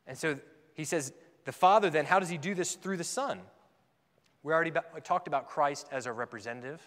And 0.06 0.16
so 0.16 0.38
he 0.74 0.84
says, 0.84 1.12
the 1.48 1.52
Father, 1.52 1.88
then, 1.88 2.04
how 2.04 2.18
does 2.18 2.28
he 2.28 2.36
do 2.36 2.54
this 2.54 2.74
through 2.74 2.98
the 2.98 3.04
Son? 3.04 3.40
We 4.42 4.52
already 4.52 4.72
talked 5.02 5.28
about 5.28 5.48
Christ 5.48 5.88
as 5.90 6.04
a 6.04 6.12
representative, 6.12 6.82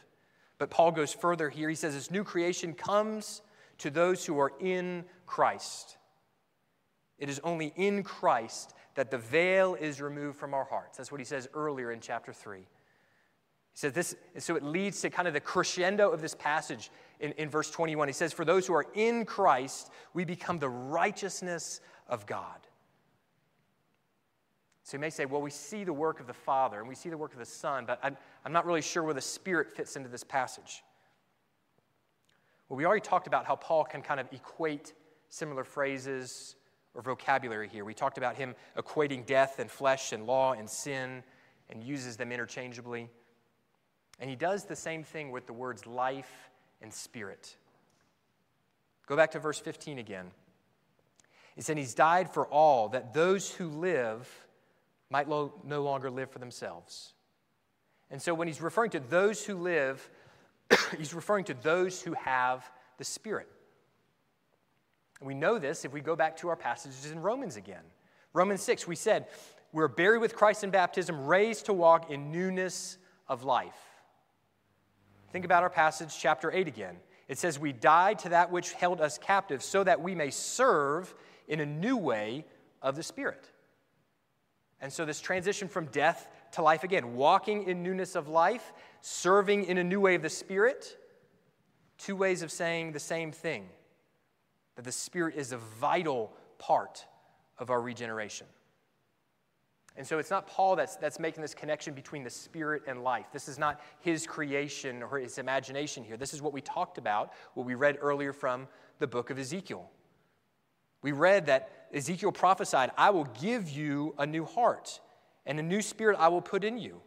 but 0.60 0.70
Paul 0.70 0.92
goes 0.92 1.12
further 1.12 1.50
here. 1.50 1.68
He 1.68 1.74
says 1.74 1.96
this 1.96 2.12
new 2.12 2.24
creation 2.24 2.76
comes 2.76 3.42
to 3.80 3.90
those 3.90 4.24
who 4.24 4.40
are 4.40 4.54
in 4.60 5.06
Christ. 5.26 5.98
It 7.18 7.28
is 7.28 7.42
only 7.44 7.74
in 7.76 8.04
Christ 8.04 8.76
that 8.94 9.10
the 9.10 9.18
veil 9.18 9.74
is 9.74 10.00
removed 10.00 10.38
from 10.38 10.54
our 10.54 10.66
hearts. 10.66 10.98
That's 10.98 11.12
what 11.12 11.20
he 11.20 11.26
says 11.26 11.50
earlier 11.56 11.92
in 11.92 12.00
chapter 12.00 12.32
3. 12.32 12.60
He 12.60 12.66
says 13.74 13.94
this, 13.94 14.16
so 14.38 14.56
it 14.56 14.62
leads 14.62 15.02
to 15.02 15.10
kind 15.10 15.28
of 15.28 15.34
the 15.34 15.40
crescendo 15.40 16.12
of 16.12 16.22
this 16.22 16.36
passage 16.36 16.92
in, 17.20 17.32
in 17.32 17.50
verse 17.50 17.72
21. 17.72 18.10
He 18.10 18.14
says, 18.14 18.32
For 18.32 18.46
those 18.46 18.68
who 18.68 18.76
are 18.76 18.86
in 18.94 19.26
Christ, 19.26 19.90
we 20.14 20.24
become 20.24 20.60
the 20.60 20.70
righteousness 20.70 21.82
of 22.08 22.28
God. 22.28 22.60
So 24.84 24.98
you 24.98 25.00
may 25.00 25.10
say, 25.10 25.26
well, 25.26 25.42
we 25.42 25.52
see 25.52 25.84
the 25.84 25.94
work 25.94 26.20
of 26.20 26.28
the 26.28 26.34
Father 26.34 26.80
and 26.80 26.88
we 26.88 26.96
see 26.96 27.10
the 27.10 27.18
work 27.18 27.34
of 27.34 27.40
the 27.40 27.46
Son, 27.46 27.86
but 27.86 28.00
I'm, 28.02 28.18
I'm 28.46 28.52
not 28.52 28.66
really 28.66 28.82
sure 28.82 29.04
where 29.04 29.14
the 29.14 29.22
Spirit 29.22 29.72
fits 29.72 29.96
into 29.96 30.10
this 30.10 30.24
passage. 30.24 30.84
Well, 32.68 32.78
we 32.78 32.86
already 32.86 33.02
talked 33.02 33.28
about 33.28 33.46
how 33.46 33.56
Paul 33.56 33.84
can 33.84 34.02
kind 34.02 34.20
of 34.20 34.28
equate 34.32 34.94
similar 35.30 35.64
phrases 35.64 36.56
or 36.94 37.02
vocabulary 37.02 37.70
here. 37.70 37.86
We 37.86 37.94
talked 37.94 38.18
about 38.18 38.36
him 38.36 38.56
equating 38.78 39.26
death 39.26 39.60
and 39.60 39.70
flesh 39.70 40.12
and 40.14 40.26
law 40.26 40.54
and 40.54 40.70
sin 40.70 41.24
and 41.70 41.84
uses 41.84 42.18
them 42.18 42.32
interchangeably. 42.32 43.10
And 44.20 44.30
he 44.30 44.36
does 44.36 44.66
the 44.66 44.76
same 44.76 45.04
thing 45.04 45.32
with 45.32 45.48
the 45.48 45.54
words 45.54 45.86
life 45.86 46.50
and 46.82 46.94
spirit. 46.94 47.56
Go 49.06 49.16
back 49.16 49.32
to 49.32 49.40
verse 49.40 49.60
15 49.60 50.00
again. 50.00 50.32
It 51.58 51.64
said, 51.64 51.78
He's 51.78 51.94
died 51.94 52.30
for 52.30 52.48
all, 52.48 52.90
that 52.90 53.14
those 53.14 53.52
who 53.52 53.68
live 53.68 54.30
might 55.12 55.30
lo- 55.30 55.54
no 55.64 55.84
longer 55.84 56.10
live 56.10 56.32
for 56.32 56.40
themselves. 56.40 57.14
And 58.10 58.20
so 58.22 58.34
when 58.34 58.48
he's 58.48 58.62
referring 58.62 58.92
to 58.92 59.00
those 59.00 59.46
who 59.46 59.56
live, 59.56 60.10
he's 60.98 61.14
referring 61.14 61.46
to 61.46 61.54
those 61.54 62.02
who 62.02 62.14
have 62.14 62.70
the 62.98 63.04
Spirit. 63.04 63.48
We 65.22 65.36
know 65.36 65.60
this 65.60 65.86
if 65.86 65.94
we 65.94 66.02
go 66.02 66.16
back 66.16 66.38
to 66.38 66.48
our 66.50 66.56
passages 66.56 67.12
in 67.12 67.22
Romans 67.22 67.56
again. 67.56 67.84
Romans 68.34 68.62
6, 68.64 68.88
we 68.88 68.96
said, 68.96 69.28
We're 69.72 69.88
buried 69.88 70.20
with 70.20 70.36
Christ 70.36 70.64
in 70.64 70.72
baptism, 70.72 71.28
raised 71.28 71.66
to 71.66 71.74
walk 71.74 72.10
in 72.10 72.32
newness 72.32 72.98
of 73.28 73.44
life. 73.44 73.76
Think 75.32 75.46
about 75.46 75.64
our 75.64 75.70
passage, 75.70 76.18
chapter 76.20 76.52
8 76.52 76.68
again. 76.68 76.98
It 77.28 77.38
says, 77.38 77.60
We 77.60 77.72
died 77.72 78.20
to 78.20 78.30
that 78.30 78.52
which 78.52 78.74
held 78.74 79.00
us 79.00 79.18
captive, 79.18 79.62
so 79.62 79.84
that 79.84 80.02
we 80.02 80.16
may 80.16 80.32
serve 80.32 81.14
in 81.48 81.60
a 81.60 81.66
new 81.66 81.98
way 81.98 82.46
of 82.82 82.96
the 82.96 83.04
Spirit. 83.04 83.52
And 84.82 84.92
so, 84.92 85.06
this 85.06 85.22
transition 85.22 85.68
from 85.68 85.86
death 85.86 86.28
to 86.54 86.62
life 86.62 86.84
again, 86.84 87.16
walking 87.16 87.64
in 87.64 87.84
newness 87.84 88.16
of 88.16 88.28
life, 88.28 88.74
serving 89.02 89.66
in 89.66 89.78
a 89.78 89.84
new 89.84 90.02
way 90.02 90.16
of 90.16 90.22
the 90.22 90.30
Spirit, 90.30 90.98
two 91.98 92.16
ways 92.16 92.42
of 92.42 92.52
saying 92.52 92.92
the 92.92 93.00
same 93.00 93.32
thing 93.32 93.70
that 94.76 94.84
the 94.84 94.92
Spirit 94.92 95.36
is 95.36 95.52
a 95.52 95.58
vital 95.58 96.34
part 96.58 97.06
of 97.60 97.70
our 97.70 97.82
regeneration. 97.82 98.48
And 99.98 100.08
so 100.08 100.20
it's 100.20 100.32
not 100.32 100.48
Paul 100.48 100.76
that's, 100.76 100.96
that's 100.96 101.20
making 101.20 101.42
this 101.42 101.54
connection 101.54 101.94
between 101.94 102.24
the 102.24 102.30
spirit 102.30 102.84
and 102.88 103.04
life. 103.04 103.26
This 103.34 103.50
is 103.50 103.60
not 103.60 103.82
his 104.00 104.26
creation 104.26 105.04
or 105.04 105.20
his 105.20 105.38
imagination 105.38 106.04
here. 106.04 106.16
This 106.16 106.34
is 106.34 106.42
what 106.42 106.54
we 106.54 106.62
talked 106.62 106.98
about, 106.98 107.34
what 107.56 107.66
we 107.66 107.76
read 107.76 107.98
earlier 108.00 108.32
from 108.32 108.68
the 109.00 109.08
book 109.08 109.30
of 109.30 109.38
Ezekiel. 109.38 109.90
We 111.02 111.12
read 111.12 111.48
that 111.48 111.70
Ezekiel 111.94 112.32
prophesied, 112.32 112.92
I 112.98 113.10
will 113.10 113.28
give 113.42 113.70
you 113.70 114.14
a 114.18 114.26
new 114.26 114.46
heart, 114.46 115.00
and 115.46 115.60
a 115.60 115.64
new 115.64 115.82
spirit 115.82 116.18
I 116.20 116.30
will 116.30 116.42
put 116.42 116.64
in 116.64 116.78
you. 116.78 117.02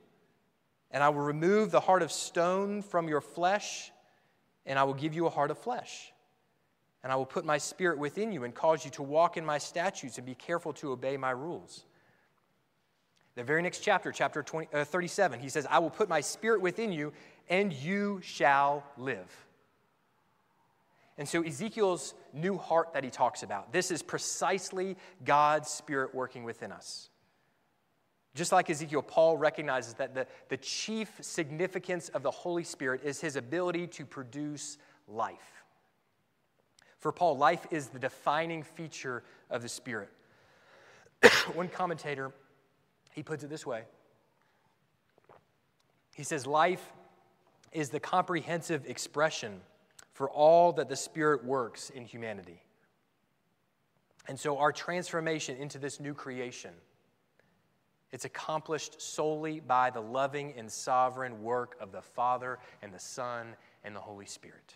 And 0.90 1.02
I 1.02 1.08
will 1.08 1.22
remove 1.22 1.70
the 1.70 1.80
heart 1.80 2.02
of 2.02 2.12
stone 2.12 2.82
from 2.82 3.08
your 3.08 3.20
flesh, 3.20 3.90
and 4.66 4.78
I 4.78 4.84
will 4.84 4.94
give 4.94 5.14
you 5.14 5.26
a 5.26 5.30
heart 5.30 5.50
of 5.50 5.58
flesh. 5.58 6.12
And 7.02 7.12
I 7.12 7.16
will 7.16 7.26
put 7.26 7.44
my 7.44 7.58
spirit 7.58 7.98
within 7.98 8.32
you 8.32 8.44
and 8.44 8.54
cause 8.54 8.84
you 8.84 8.90
to 8.92 9.02
walk 9.02 9.36
in 9.36 9.44
my 9.44 9.58
statutes 9.58 10.18
and 10.18 10.26
be 10.26 10.34
careful 10.34 10.72
to 10.74 10.92
obey 10.92 11.16
my 11.16 11.30
rules. 11.30 11.84
The 13.34 13.42
very 13.42 13.62
next 13.62 13.80
chapter, 13.80 14.12
chapter 14.12 14.42
20, 14.42 14.68
uh, 14.72 14.84
37, 14.84 15.40
he 15.40 15.48
says, 15.48 15.66
I 15.68 15.80
will 15.80 15.90
put 15.90 16.08
my 16.08 16.20
spirit 16.20 16.60
within 16.60 16.92
you, 16.92 17.12
and 17.48 17.72
you 17.72 18.20
shall 18.22 18.84
live. 18.96 19.26
And 21.16 21.28
so, 21.28 21.42
Ezekiel's 21.42 22.14
new 22.32 22.58
heart 22.58 22.92
that 22.94 23.04
he 23.04 23.10
talks 23.10 23.42
about, 23.42 23.72
this 23.72 23.90
is 23.90 24.02
precisely 24.02 24.96
God's 25.24 25.68
spirit 25.68 26.14
working 26.14 26.44
within 26.44 26.72
us. 26.72 27.08
Just 28.34 28.50
like 28.50 28.68
Ezekiel, 28.68 29.02
Paul 29.02 29.36
recognizes 29.36 29.94
that 29.94 30.14
the, 30.14 30.26
the 30.48 30.56
chief 30.56 31.08
significance 31.20 32.08
of 32.08 32.24
the 32.24 32.32
Holy 32.32 32.64
Spirit 32.64 33.02
is 33.04 33.20
his 33.20 33.36
ability 33.36 33.86
to 33.88 34.04
produce 34.04 34.76
life. 35.06 35.64
For 36.98 37.12
Paul, 37.12 37.36
life 37.36 37.64
is 37.70 37.88
the 37.88 37.98
defining 38.00 38.64
feature 38.64 39.22
of 39.50 39.62
the 39.62 39.68
Spirit. 39.68 40.10
One 41.54 41.68
commentator 41.68 42.32
he 43.12 43.22
puts 43.22 43.44
it 43.44 43.50
this 43.50 43.64
way 43.64 43.82
He 46.14 46.24
says, 46.24 46.46
Life 46.46 46.92
is 47.72 47.90
the 47.90 48.00
comprehensive 48.00 48.86
expression 48.86 49.60
for 50.14 50.30
all 50.30 50.72
that 50.72 50.88
the 50.88 50.96
Spirit 50.96 51.44
works 51.44 51.90
in 51.90 52.04
humanity. 52.04 52.62
And 54.26 54.40
so, 54.40 54.56
our 54.56 54.72
transformation 54.72 55.58
into 55.58 55.78
this 55.78 56.00
new 56.00 56.14
creation. 56.14 56.70
It's 58.10 58.24
accomplished 58.24 59.02
solely 59.02 59.58
by 59.58 59.90
the 59.90 60.00
loving 60.00 60.54
and 60.56 60.70
sovereign 60.70 61.42
work 61.42 61.76
of 61.80 61.90
the 61.90 62.00
Father 62.00 62.60
and 62.80 62.94
the 62.94 62.98
Son 63.00 63.56
and 63.82 63.94
the 63.94 64.00
Holy 64.00 64.24
Spirit. 64.24 64.74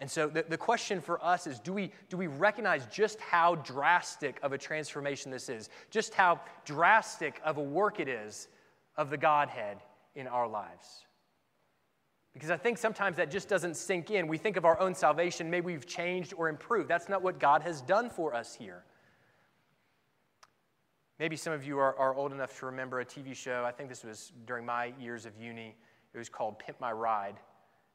And 0.00 0.08
so 0.08 0.28
the, 0.28 0.44
the 0.48 0.56
question 0.56 1.00
for 1.00 1.22
us 1.24 1.48
is 1.48 1.58
do 1.58 1.72
we, 1.72 1.90
do 2.08 2.16
we 2.16 2.28
recognize 2.28 2.86
just 2.86 3.18
how 3.20 3.56
drastic 3.56 4.38
of 4.44 4.52
a 4.52 4.58
transformation 4.58 5.32
this 5.32 5.48
is? 5.48 5.70
Just 5.90 6.14
how 6.14 6.40
drastic 6.64 7.40
of 7.44 7.56
a 7.56 7.62
work 7.62 7.98
it 7.98 8.06
is 8.06 8.46
of 8.96 9.10
the 9.10 9.16
Godhead 9.16 9.78
in 10.14 10.28
our 10.28 10.46
lives? 10.46 11.07
Because 12.38 12.52
I 12.52 12.56
think 12.56 12.78
sometimes 12.78 13.16
that 13.16 13.32
just 13.32 13.48
doesn't 13.48 13.76
sink 13.76 14.12
in. 14.12 14.28
We 14.28 14.38
think 14.38 14.56
of 14.56 14.64
our 14.64 14.78
own 14.78 14.94
salvation, 14.94 15.50
maybe 15.50 15.66
we've 15.66 15.86
changed 15.86 16.32
or 16.36 16.48
improved. 16.48 16.88
That's 16.88 17.08
not 17.08 17.20
what 17.20 17.40
God 17.40 17.62
has 17.62 17.80
done 17.80 18.10
for 18.10 18.32
us 18.32 18.54
here. 18.54 18.84
Maybe 21.18 21.34
some 21.34 21.52
of 21.52 21.66
you 21.66 21.80
are, 21.80 21.96
are 21.96 22.14
old 22.14 22.30
enough 22.30 22.56
to 22.60 22.66
remember 22.66 23.00
a 23.00 23.04
TV 23.04 23.34
show. 23.34 23.64
I 23.66 23.72
think 23.72 23.88
this 23.88 24.04
was 24.04 24.30
during 24.46 24.64
my 24.64 24.92
years 25.00 25.26
of 25.26 25.32
uni. 25.36 25.74
It 26.14 26.18
was 26.18 26.28
called 26.28 26.60
Pimp 26.60 26.80
My 26.80 26.92
Ride. 26.92 27.34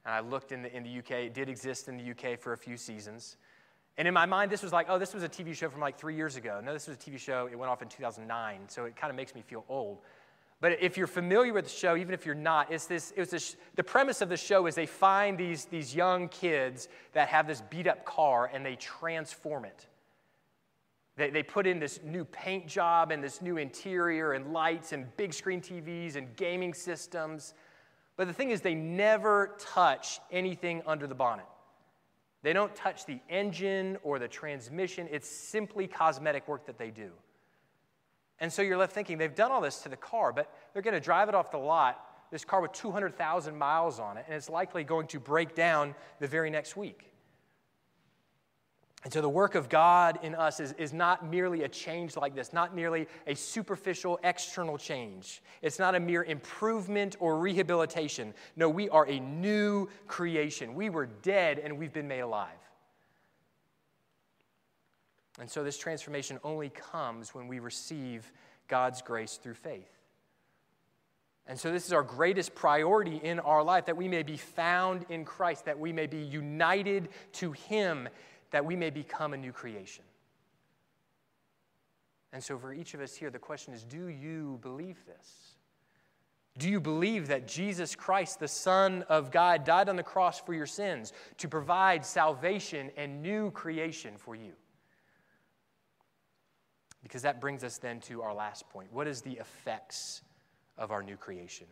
And 0.06 0.14
I 0.14 0.20
looked 0.20 0.52
in 0.52 0.62
the, 0.62 0.76
in 0.76 0.84
the 0.84 1.00
UK. 1.00 1.12
It 1.12 1.34
did 1.34 1.48
exist 1.48 1.88
in 1.88 1.96
the 1.96 2.12
UK 2.12 2.38
for 2.38 2.52
a 2.52 2.58
few 2.58 2.76
seasons. 2.76 3.38
And 3.98 4.10
in 4.10 4.14
my 4.14 4.26
mind, 4.26 4.52
this 4.52 4.62
was 4.62 4.74
like, 4.74 4.88
oh, 4.90 5.00
this 5.00 5.14
was 5.14 5.24
a 5.24 5.30
TV 5.30 5.56
show 5.56 5.70
from 5.70 5.80
like 5.80 5.98
three 5.98 6.18
years 6.18 6.36
ago. 6.36 6.60
No, 6.62 6.74
this 6.74 6.90
was 6.90 6.98
a 6.98 7.00
TV 7.00 7.18
show. 7.18 7.48
It 7.50 7.58
went 7.58 7.72
off 7.72 7.82
in 7.82 7.88
2009. 7.88 8.60
So 8.68 8.84
it 8.84 8.98
kind 8.98 9.10
of 9.10 9.16
makes 9.16 9.34
me 9.36 9.42
feel 9.42 9.64
old. 9.70 10.00
But 10.64 10.82
if 10.82 10.96
you're 10.96 11.08
familiar 11.08 11.52
with 11.52 11.66
the 11.66 11.72
show, 11.72 11.98
even 11.98 12.14
if 12.14 12.26
you're 12.26 12.36
not, 12.36 12.72
it's 12.72 12.86
this, 12.86 13.12
it 13.18 13.20
was 13.20 13.32
this, 13.32 13.58
the 13.76 13.84
premise 13.84 14.22
of 14.22 14.30
the 14.30 14.38
show 14.38 14.66
is 14.66 14.76
they 14.76 14.86
find 14.86 15.38
these, 15.38 15.66
these 15.66 15.94
young 15.94 16.30
kids 16.30 16.88
that 17.12 17.28
have 17.28 17.48
this 17.48 17.62
beat 17.70 17.86
up 17.86 18.06
car 18.06 18.50
and 18.54 18.66
they 18.66 18.78
transform 18.78 19.66
it. 19.66 19.88
They, 21.18 21.32
they 21.32 21.44
put 21.44 21.68
in 21.68 21.80
this 21.80 22.00
new 22.02 22.24
paint 22.24 22.66
job 22.66 23.12
and 23.12 23.22
this 23.22 23.42
new 23.42 23.58
interior 23.58 24.32
and 24.32 24.54
lights 24.54 24.94
and 24.94 25.06
big 25.18 25.34
screen 25.34 25.60
TVs 25.60 26.16
and 26.16 26.34
gaming 26.38 26.74
systems. 26.74 27.56
But 28.16 28.28
the 28.28 28.34
thing 28.34 28.52
is, 28.52 28.62
they 28.62 28.74
never 28.74 29.58
touch 29.60 30.22
anything 30.32 30.82
under 30.88 31.08
the 31.08 31.16
bonnet. 31.16 31.46
They 32.42 32.54
don't 32.54 32.74
touch 32.74 33.06
the 33.06 33.20
engine 33.30 33.98
or 34.02 34.18
the 34.18 34.30
transmission. 34.30 35.10
It's 35.12 35.28
simply 35.28 35.88
cosmetic 35.88 36.48
work 36.48 36.66
that 36.68 36.78
they 36.78 36.90
do. 36.90 37.12
And 38.40 38.52
so 38.52 38.62
you're 38.62 38.78
left 38.78 38.94
thinking, 38.94 39.18
they've 39.18 39.34
done 39.34 39.52
all 39.52 39.62
this 39.62 39.82
to 39.84 39.90
the 39.90 39.98
car, 39.98 40.34
but 40.34 40.54
they're 40.74 40.82
going 40.82 40.96
to 40.96 41.00
drive 41.00 41.30
it 41.30 41.36
off 41.36 41.52
the 41.52 41.58
lot, 41.58 42.30
this 42.32 42.44
car 42.44 42.62
with 42.62 42.74
200,000 42.74 43.58
miles 43.58 44.00
on 44.00 44.18
it, 44.18 44.26
and 44.28 44.36
it's 44.36 44.50
likely 44.50 44.84
going 44.84 45.08
to 45.08 45.20
break 45.20 45.56
down 45.56 45.96
the 46.20 46.28
very 46.28 46.50
next 46.50 46.76
week. 46.76 47.14
And 49.04 49.12
so 49.12 49.22
the 49.22 49.30
work 49.30 49.56
of 49.56 49.68
God 49.68 50.20
in 50.24 50.34
us 50.34 50.62
is, 50.62 50.72
is 50.74 50.94
not 50.94 51.30
merely 51.30 51.64
a 51.64 51.68
change 51.68 52.16
like 52.16 52.36
this, 52.36 52.54
not 52.54 52.74
merely 52.74 53.08
a 53.28 53.36
superficial 53.36 54.18
external 54.24 54.78
change. 54.78 55.44
It's 55.62 55.78
not 55.78 55.94
a 55.94 56.00
mere 56.00 56.24
improvement 56.24 57.18
or 57.20 57.38
rehabilitation. 57.38 58.34
No, 58.56 58.70
we 58.70 58.88
are 58.90 59.06
a 59.10 59.20
new 59.20 59.90
creation. 60.08 60.74
We 60.74 60.90
were 60.90 61.06
dead 61.06 61.60
and 61.60 61.78
we've 61.78 61.92
been 61.92 62.08
made 62.08 62.22
alive. 62.22 62.50
And 65.44 65.52
so 65.52 65.62
this 65.62 65.78
transformation 65.78 66.40
only 66.42 66.70
comes 66.70 67.36
when 67.36 67.50
we 67.50 67.60
receive 67.60 68.32
God's 68.70 69.02
grace 69.02 69.36
through 69.36 69.56
faith. 69.56 69.92
And 71.48 71.60
so, 71.60 71.70
this 71.70 71.86
is 71.86 71.92
our 71.92 72.02
greatest 72.02 72.56
priority 72.56 73.18
in 73.18 73.42
our 73.42 73.62
life 73.62 73.88
that 73.88 73.98
we 73.98 74.08
may 74.08 74.24
be 74.24 74.38
found 74.38 75.06
in 75.10 75.26
Christ, 75.26 75.66
that 75.66 75.78
we 75.78 75.92
may 75.92 76.08
be 76.08 76.20
united 76.20 77.10
to 77.34 77.52
Him 77.52 78.08
that 78.52 78.64
we 78.64 78.78
may 78.78 78.90
become 78.90 79.34
a 79.34 79.38
new 79.38 79.52
creation. 79.52 80.06
And 82.32 82.42
so, 82.42 82.58
for 82.58 82.74
each 82.74 82.94
of 82.94 83.02
us 83.02 83.14
here, 83.14 83.30
the 83.30 83.38
question 83.38 83.74
is 83.74 83.84
do 83.84 84.08
you 84.08 84.60
believe 84.62 85.06
this? 85.06 85.56
Do 86.58 86.70
you 86.70 86.80
believe 86.80 87.28
that 87.28 87.50
Jesus 87.50 87.98
Christ, 87.98 88.40
the 88.40 88.48
Son 88.48 89.04
of 89.10 89.30
God, 89.30 89.66
died 89.66 89.90
on 89.90 89.98
the 89.98 90.04
cross 90.04 90.40
for 90.40 90.54
your 90.54 90.68
sins 90.68 91.12
to 91.40 91.50
provide 91.50 92.06
salvation 92.06 92.92
and 92.96 93.22
new 93.22 93.52
creation 93.52 94.14
for 94.16 94.38
you? 94.38 94.54
Because 97.04 97.22
that 97.24 97.42
brings 97.42 97.64
us 97.64 97.78
then 97.78 98.00
to 98.02 98.22
our 98.22 98.34
last 98.34 98.68
point. 98.70 98.92
What 98.92 99.08
is 99.08 99.22
the 99.22 99.34
effects 99.34 100.22
of 100.78 100.92
our 100.92 101.04
new 101.04 101.18
creation? 101.18 101.68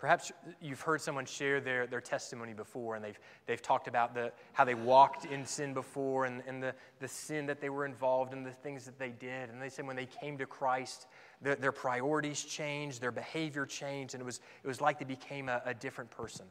Perhaps 0.00 0.32
you've 0.62 0.80
heard 0.80 1.02
someone 1.02 1.26
share 1.26 1.60
their, 1.60 1.86
their 1.86 2.00
testimony 2.00 2.54
before, 2.54 2.96
and 2.96 3.04
they've, 3.04 3.18
they've 3.44 3.60
talked 3.60 3.86
about 3.86 4.14
the, 4.14 4.32
how 4.54 4.64
they 4.64 4.74
walked 4.74 5.26
in 5.26 5.44
sin 5.44 5.74
before 5.74 6.24
and, 6.24 6.42
and 6.46 6.62
the, 6.62 6.74
the 7.00 7.06
sin 7.06 7.44
that 7.44 7.60
they 7.60 7.68
were 7.68 7.84
involved 7.84 8.32
in, 8.32 8.42
the 8.42 8.50
things 8.50 8.86
that 8.86 8.98
they 8.98 9.10
did. 9.10 9.50
And 9.50 9.60
they 9.60 9.68
said 9.68 9.86
when 9.86 9.96
they 9.96 10.06
came 10.06 10.38
to 10.38 10.46
Christ, 10.46 11.06
their, 11.42 11.54
their 11.54 11.70
priorities 11.70 12.42
changed, 12.42 13.02
their 13.02 13.12
behavior 13.12 13.66
changed, 13.66 14.14
and 14.14 14.22
it 14.22 14.24
was, 14.24 14.40
it 14.64 14.66
was 14.66 14.80
like 14.80 14.98
they 14.98 15.04
became 15.04 15.50
a, 15.50 15.60
a 15.66 15.74
different 15.74 16.10
person. 16.10 16.46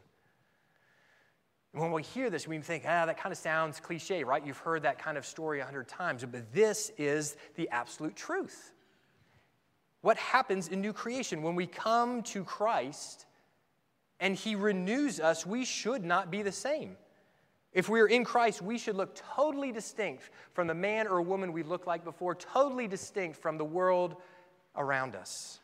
When 1.72 1.92
we 1.92 2.02
hear 2.02 2.30
this, 2.30 2.48
we 2.48 2.58
think, 2.60 2.84
ah, 2.88 3.06
that 3.06 3.18
kind 3.18 3.32
of 3.32 3.38
sounds 3.38 3.80
cliche, 3.80 4.24
right? 4.24 4.46
You've 4.46 4.58
heard 4.58 4.84
that 4.84 4.98
kind 4.98 5.18
of 5.18 5.26
story 5.26 5.60
a 5.60 5.66
hundred 5.66 5.88
times, 5.88 6.26
but 6.26 6.52
this 6.52 6.92
is 6.98 7.38
the 7.56 7.70
absolute 7.70 8.16
truth. 8.16 8.74
What 10.02 10.18
happens 10.18 10.70
in 10.70 10.82
new 10.82 10.94
creation? 10.94 11.44
When 11.44 11.56
we 11.56 11.68
come 11.68 12.24
to 12.24 12.44
Christ 12.44 13.26
and 14.20 14.36
He 14.36 14.56
renews 14.56 15.20
us, 15.20 15.46
we 15.46 15.64
should 15.64 16.04
not 16.04 16.32
be 16.32 16.42
the 16.42 16.52
same. 16.52 16.96
If 17.72 17.88
we 17.88 18.00
are 18.00 18.08
in 18.08 18.24
Christ, 18.24 18.64
we 18.64 18.80
should 18.80 18.96
look 18.96 19.14
totally 19.16 19.72
distinct 19.72 20.32
from 20.54 20.66
the 20.66 20.74
man 20.74 21.08
or 21.08 21.22
woman 21.22 21.54
we 21.54 21.62
looked 21.62 21.86
like 21.86 22.04
before, 22.04 22.34
totally 22.34 22.88
distinct 22.88 23.38
from 23.38 23.60
the 23.60 23.66
world 23.66 24.16
around 24.76 25.16
us. 25.16 25.60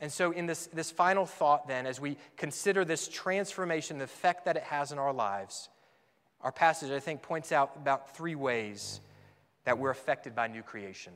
And 0.00 0.10
so, 0.10 0.30
in 0.30 0.46
this, 0.46 0.66
this 0.68 0.90
final 0.90 1.26
thought, 1.26 1.68
then, 1.68 1.86
as 1.86 2.00
we 2.00 2.16
consider 2.38 2.86
this 2.86 3.06
transformation, 3.06 3.98
the 3.98 4.04
effect 4.04 4.46
that 4.46 4.56
it 4.56 4.62
has 4.62 4.92
in 4.92 4.98
our 4.98 5.12
lives, 5.12 5.68
our 6.40 6.52
passage, 6.52 6.90
I 6.90 7.00
think, 7.00 7.20
points 7.20 7.52
out 7.52 7.72
about 7.76 8.16
three 8.16 8.34
ways 8.34 9.00
that 9.64 9.78
we're 9.78 9.90
affected 9.90 10.34
by 10.34 10.48
new 10.48 10.62
creation. 10.62 11.12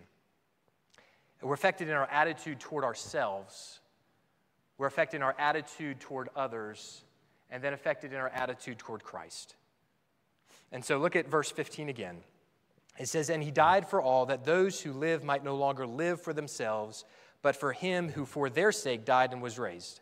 We're 1.41 1.55
affected 1.55 1.89
in 1.89 1.95
our 1.95 2.09
attitude 2.11 2.61
toward 2.61 2.85
ourselves, 2.85 3.81
we're 4.77 4.87
affected 4.87 5.17
in 5.17 5.23
our 5.23 5.35
attitude 5.39 6.01
toward 6.01 6.29
others, 6.37 7.05
and 7.51 7.63
then 7.63 7.73
affected 7.73 8.13
in 8.13 8.19
our 8.19 8.29
attitude 8.29 8.79
toward 8.79 9.03
Christ. 9.03 9.55
And 10.73 10.85
so, 10.85 10.99
look 10.99 11.17
at 11.17 11.27
verse 11.29 11.51
15 11.51 11.89
again. 11.89 12.19
It 12.99 13.09
says, 13.09 13.31
And 13.31 13.43
he 13.43 13.51
died 13.51 13.89
for 13.89 14.03
all, 14.03 14.27
that 14.27 14.45
those 14.45 14.81
who 14.83 14.93
live 14.93 15.25
might 15.25 15.43
no 15.43 15.57
longer 15.57 15.87
live 15.87 16.21
for 16.21 16.35
themselves 16.35 17.05
but 17.45 17.55
for 17.55 17.75
him 17.75 18.09
who 18.09 18.25
for 18.25 18.49
their 18.49 18.73
sake 18.73 19.05
died 19.05 19.35
and 19.35 19.43
was 19.43 19.59
raised. 19.59 20.01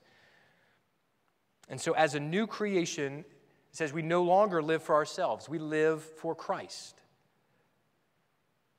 And 1.68 1.80
so, 1.80 1.92
as 1.92 2.14
a 2.14 2.20
new 2.20 2.46
creation, 2.46 3.18
it 3.18 3.76
says 3.76 3.92
we 3.92 4.00
no 4.00 4.22
longer 4.22 4.62
live 4.62 4.80
for 4.80 4.94
ourselves, 4.94 5.48
we 5.48 5.58
live 5.58 6.04
for 6.04 6.36
Christ. 6.36 7.02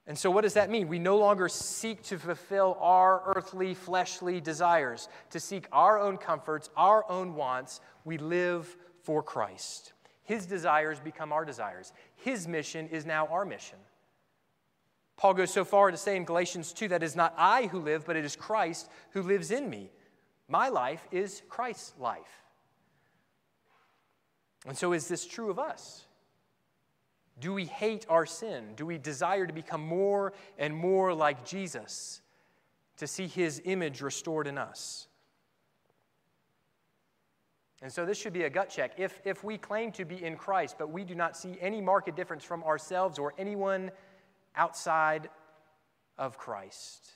And 0.08 0.18
so, 0.18 0.32
what 0.32 0.42
does 0.42 0.54
that 0.54 0.70
mean? 0.70 0.88
We 0.88 0.98
no 0.98 1.18
longer 1.18 1.50
seek 1.50 2.04
to 2.04 2.18
fulfill 2.18 2.78
our 2.80 3.22
earthly, 3.36 3.74
fleshly 3.74 4.40
desires, 4.40 5.10
to 5.32 5.42
seek 5.42 5.68
our 5.74 6.00
own 6.00 6.18
comforts, 6.18 6.70
our 6.78 7.04
own 7.12 7.36
wants. 7.36 7.82
We 8.06 8.18
live 8.18 8.78
for 9.02 9.22
Christ. 9.22 9.92
His 10.24 10.46
desires 10.46 11.02
become 11.02 11.34
our 11.34 11.44
desires. 11.44 11.92
His 12.16 12.48
mission 12.48 12.88
is 12.88 13.06
now 13.06 13.28
our 13.28 13.44
mission. 13.44 13.80
Paul 15.16 15.34
goes 15.34 15.54
so 15.54 15.64
far 15.64 15.92
to 15.92 15.98
say 15.98 16.16
in 16.16 16.26
Galatians 16.26 16.74
2 16.74 16.90
that 16.90 17.04
it 17.04 17.06
is 17.06 17.16
not 17.16 17.34
I 17.38 17.68
who 17.68 17.80
live, 17.80 18.06
but 18.06 18.16
it 18.16 18.26
is 18.26 18.36
Christ 18.36 18.90
who 19.12 19.22
lives 19.22 19.52
in 19.52 19.70
me. 19.70 19.92
My 20.48 20.70
life 20.70 21.08
is 21.12 21.42
Christ's 21.50 21.94
life. 22.00 22.44
And 24.66 24.78
so, 24.78 24.94
is 24.94 25.08
this 25.08 25.26
true 25.26 25.50
of 25.50 25.60
us? 25.60 26.06
Do 27.40 27.54
we 27.54 27.66
hate 27.66 28.06
our 28.10 28.26
sin? 28.26 28.74
Do 28.76 28.86
we 28.86 28.98
desire 28.98 29.46
to 29.46 29.54
become 29.54 29.82
more 29.82 30.34
and 30.58 30.76
more 30.76 31.14
like 31.14 31.46
Jesus, 31.46 32.22
to 32.98 33.08
see 33.08 33.28
his 33.28 33.62
image 33.66 34.02
restored 34.02 34.48
in 34.48 34.58
us? 34.58 35.08
And 37.82 37.92
so, 37.92 38.06
this 38.06 38.18
should 38.18 38.32
be 38.32 38.44
a 38.44 38.50
gut 38.50 38.70
check. 38.70 38.94
If, 38.98 39.20
if 39.26 39.44
we 39.44 39.58
claim 39.58 39.92
to 39.94 40.06
be 40.06 40.24
in 40.24 40.38
Christ, 40.38 40.76
but 40.78 40.90
we 40.90 41.04
do 41.04 41.16
not 41.16 41.36
see 41.36 41.58
any 41.60 41.82
marked 41.82 42.16
difference 42.16 42.44
from 42.44 42.64
ourselves 42.64 43.20
or 43.20 43.34
anyone 43.38 43.92
outside 44.56 45.30
of 46.18 46.38
Christ. 46.38 47.12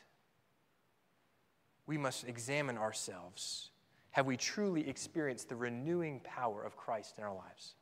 We 1.85 1.97
must 1.97 2.27
examine 2.27 2.77
ourselves. 2.77 3.69
Have 4.11 4.25
we 4.25 4.35
truly 4.37 4.87
experienced 4.89 5.49
the 5.49 5.55
renewing 5.55 6.19
power 6.23 6.63
of 6.63 6.75
Christ 6.75 7.17
in 7.17 7.23
our 7.23 7.33
lives? 7.35 7.75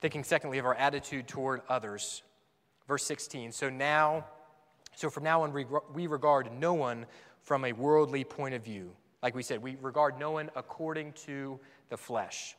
Thinking, 0.00 0.24
secondly, 0.24 0.58
of 0.58 0.66
our 0.66 0.74
attitude 0.74 1.28
toward 1.28 1.62
others. 1.68 2.22
Verse 2.88 3.04
16. 3.04 3.52
So 3.52 3.68
now, 3.68 4.24
so 4.94 5.10
from 5.10 5.24
now 5.24 5.42
on, 5.42 5.52
we 5.52 6.06
regard 6.06 6.50
no 6.52 6.74
one 6.74 7.06
from 7.42 7.64
a 7.64 7.72
worldly 7.72 8.24
point 8.24 8.54
of 8.54 8.64
view. 8.64 8.90
Like 9.22 9.34
we 9.34 9.42
said, 9.42 9.62
we 9.62 9.76
regard 9.80 10.18
no 10.18 10.32
one 10.32 10.50
according 10.56 11.12
to 11.24 11.58
the 11.88 11.96
flesh. 11.96 12.56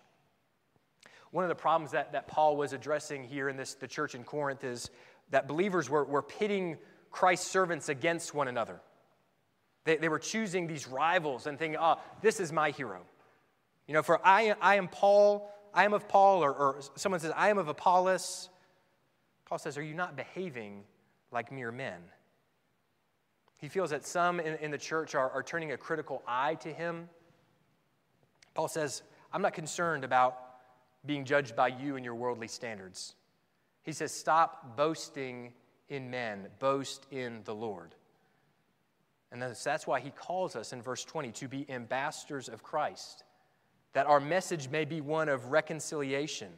One 1.32 1.44
of 1.44 1.50
the 1.50 1.56
problems 1.56 1.92
that, 1.92 2.14
that 2.14 2.28
Paul 2.28 2.56
was 2.58 2.74
addressing 2.74 3.24
here 3.24 3.50
in 3.50 3.58
this, 3.58 3.74
the 3.76 3.88
church 3.88 4.16
in 4.16 4.24
Corinth 4.24 4.64
is 4.64 4.90
that 5.32 5.48
believers 5.48 5.90
were, 5.90 6.06
were 6.06 6.22
pitting 6.22 6.78
Christ's 7.12 7.50
servants 7.50 7.90
against 7.90 8.34
one 8.34 8.48
another. 8.48 8.80
They, 9.84 9.98
they 9.98 10.10
were 10.10 10.20
choosing 10.20 10.68
these 10.68 10.88
rivals 10.88 11.48
and 11.48 11.58
thinking, 11.58 11.80
oh, 11.80 12.00
this 12.22 12.40
is 12.40 12.52
my 12.52 12.72
hero. 12.72 13.02
You 13.88 13.94
know, 13.94 14.04
for 14.04 14.20
I, 14.26 14.54
I 14.62 14.76
am 14.76 14.88
Paul, 14.88 15.50
I 15.74 15.86
am 15.86 15.94
of 15.94 16.08
Paul, 16.08 16.44
or, 16.44 16.54
or 16.54 16.80
someone 16.96 17.20
says, 17.20 17.32
I 17.36 17.50
am 17.50 17.58
of 17.58 17.68
Apollos. 17.68 18.50
Paul 19.46 19.58
says, 19.58 19.78
Are 19.78 19.82
you 19.82 19.94
not 19.94 20.18
behaving 20.18 20.84
like 21.32 21.52
mere 21.52 21.72
men? 21.72 22.02
He 23.58 23.70
feels 23.70 23.90
that 23.90 24.06
some 24.06 24.40
in, 24.40 24.56
in 24.56 24.72
the 24.72 24.78
church 24.78 25.16
are, 25.16 25.32
are 25.32 25.42
turning 25.42 25.72
a 25.72 25.78
critical 25.78 26.22
eye 26.28 26.56
to 26.56 26.72
him. 26.72 27.10
Paul 28.54 28.68
says, 28.68 29.04
I'm 29.32 29.42
not 29.42 29.54
concerned 29.54 30.04
about 30.04 30.38
being 31.08 31.26
judged 31.26 31.56
by 31.56 31.70
you 31.70 31.96
and 31.96 32.06
your 32.06 32.16
worldly 32.16 32.48
standards. 32.48 33.16
He 33.84 33.94
says, 33.94 34.12
Stop 34.12 34.76
boasting 34.78 35.54
in 35.90 36.10
men, 36.12 36.48
boast 36.60 37.08
in 37.12 37.42
the 37.46 37.56
Lord. 37.56 37.96
And 39.32 39.42
that's 39.42 39.88
why 39.88 40.00
he 40.00 40.12
calls 40.12 40.56
us 40.56 40.72
in 40.72 40.82
verse 40.82 41.04
20 41.04 41.32
to 41.34 41.48
be 41.48 41.66
ambassadors 41.70 42.48
of 42.48 42.64
Christ, 42.64 43.24
that 43.94 44.06
our 44.06 44.20
message 44.20 44.70
may 44.70 44.86
be 44.86 45.02
one 45.02 45.28
of 45.28 45.52
reconciliation. 45.52 46.50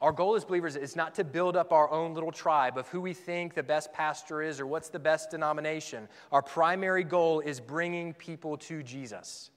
Our 0.00 0.12
goal 0.12 0.34
as 0.34 0.44
believers 0.44 0.76
is 0.76 0.96
not 0.96 1.14
to 1.14 1.24
build 1.24 1.56
up 1.56 1.72
our 1.72 1.90
own 1.90 2.12
little 2.14 2.32
tribe 2.32 2.76
of 2.76 2.88
who 2.88 3.00
we 3.00 3.14
think 3.14 3.54
the 3.54 3.62
best 3.62 3.92
pastor 3.92 4.42
is 4.42 4.60
or 4.60 4.66
what's 4.66 4.88
the 4.88 4.98
best 4.98 5.30
denomination. 5.30 6.08
Our 6.32 6.42
primary 6.42 7.04
goal 7.04 7.40
is 7.40 7.60
bringing 7.60 8.12
people 8.12 8.56
to 8.58 8.82
Jesus 8.82 9.50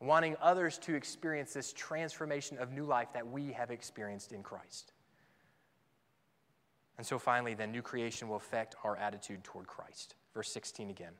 wanting 0.00 0.36
others 0.40 0.78
to 0.78 0.94
experience 0.94 1.52
this 1.52 1.72
transformation 1.72 2.58
of 2.58 2.72
new 2.72 2.84
life 2.84 3.12
that 3.12 3.26
we 3.26 3.52
have 3.52 3.70
experienced 3.70 4.32
in 4.32 4.42
Christ. 4.42 4.92
And 6.96 7.06
so 7.06 7.18
finally, 7.18 7.54
then, 7.54 7.72
new 7.72 7.82
creation 7.82 8.28
will 8.28 8.36
affect 8.36 8.76
our 8.84 8.96
attitude 8.96 9.44
toward 9.44 9.66
Christ. 9.66 10.16
Verse 10.34 10.50
16 10.52 10.90
again. 10.90 11.12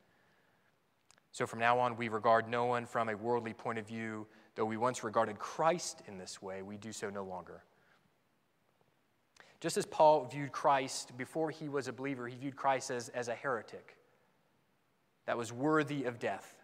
So 1.33 1.47
from 1.47 1.59
now 1.59 1.79
on, 1.79 1.97
we 1.97 2.09
regard 2.09 2.49
no 2.49 2.65
one 2.67 2.87
from 2.87 3.09
a 3.09 3.17
worldly 3.17 3.55
point 3.55 3.79
of 3.79 3.87
view. 3.87 4.27
Though 4.57 4.65
we 4.65 4.77
once 4.77 5.05
regarded 5.05 5.39
Christ 5.39 6.03
in 6.07 6.19
this 6.19 6.43
way, 6.43 6.63
we 6.63 6.77
do 6.77 6.93
so 6.93 7.09
no 7.09 7.25
longer. 7.25 7.63
Just 9.61 9.77
as 9.77 9.87
Paul 9.87 10.25
viewed 10.25 10.53
Christ 10.53 11.17
before 11.17 11.51
he 11.51 11.69
was 11.69 11.87
a 11.87 11.93
believer, 11.93 12.27
he 12.27 12.37
viewed 12.37 12.57
Christ 12.57 12.91
as, 12.91 13.11
as 13.11 13.29
a 13.29 13.35
heretic 13.35 13.97
that 15.27 15.37
was 15.37 15.53
worthy 15.53 16.05
of 16.05 16.19
death. 16.19 16.60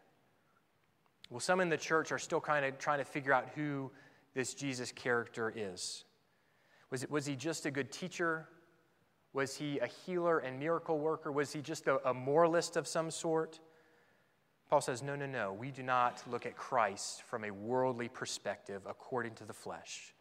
Well, 1.31 1.41
some 1.41 1.61
in 1.61 1.69
the 1.69 1.77
church 1.77 2.13
are 2.13 2.19
still 2.19 2.41
kind 2.41 2.65
of 2.65 2.79
trying 2.79 2.99
to 2.99 3.05
figure 3.05 3.33
out 3.33 3.49
who 3.55 3.91
this 4.35 4.55
Jesus 4.55 4.93
character 4.93 5.53
is. 5.55 6.05
Was, 6.91 7.03
it, 7.03 7.11
was 7.11 7.27
he 7.27 7.35
just 7.35 7.67
a 7.67 7.71
good 7.71 7.91
teacher? 7.91 8.49
Was 9.33 9.57
he 9.57 9.79
a 9.81 9.87
healer 9.87 10.39
and 10.39 10.59
miracle 10.59 10.99
worker? 10.99 11.33
Was 11.33 11.53
he 11.53 11.61
just 11.61 11.89
a, 11.89 12.09
a 12.09 12.15
moralist 12.15 12.77
of 12.77 12.87
some 12.87 13.11
sort? 13.11 13.59
Paul 14.71 14.81
says, 14.81 15.03
no, 15.03 15.15
no, 15.17 15.27
no. 15.27 15.53
We 15.53 15.71
do 15.71 15.83
not 15.83 16.23
look 16.31 16.47
at 16.47 16.57
Christ 16.57 17.23
from 17.23 17.45
a 17.45 17.51
worldly 17.51 18.09
perspective 18.09 18.83
according 18.89 19.35
to 19.35 19.45
the 19.45 19.53
flesh. 19.53 20.15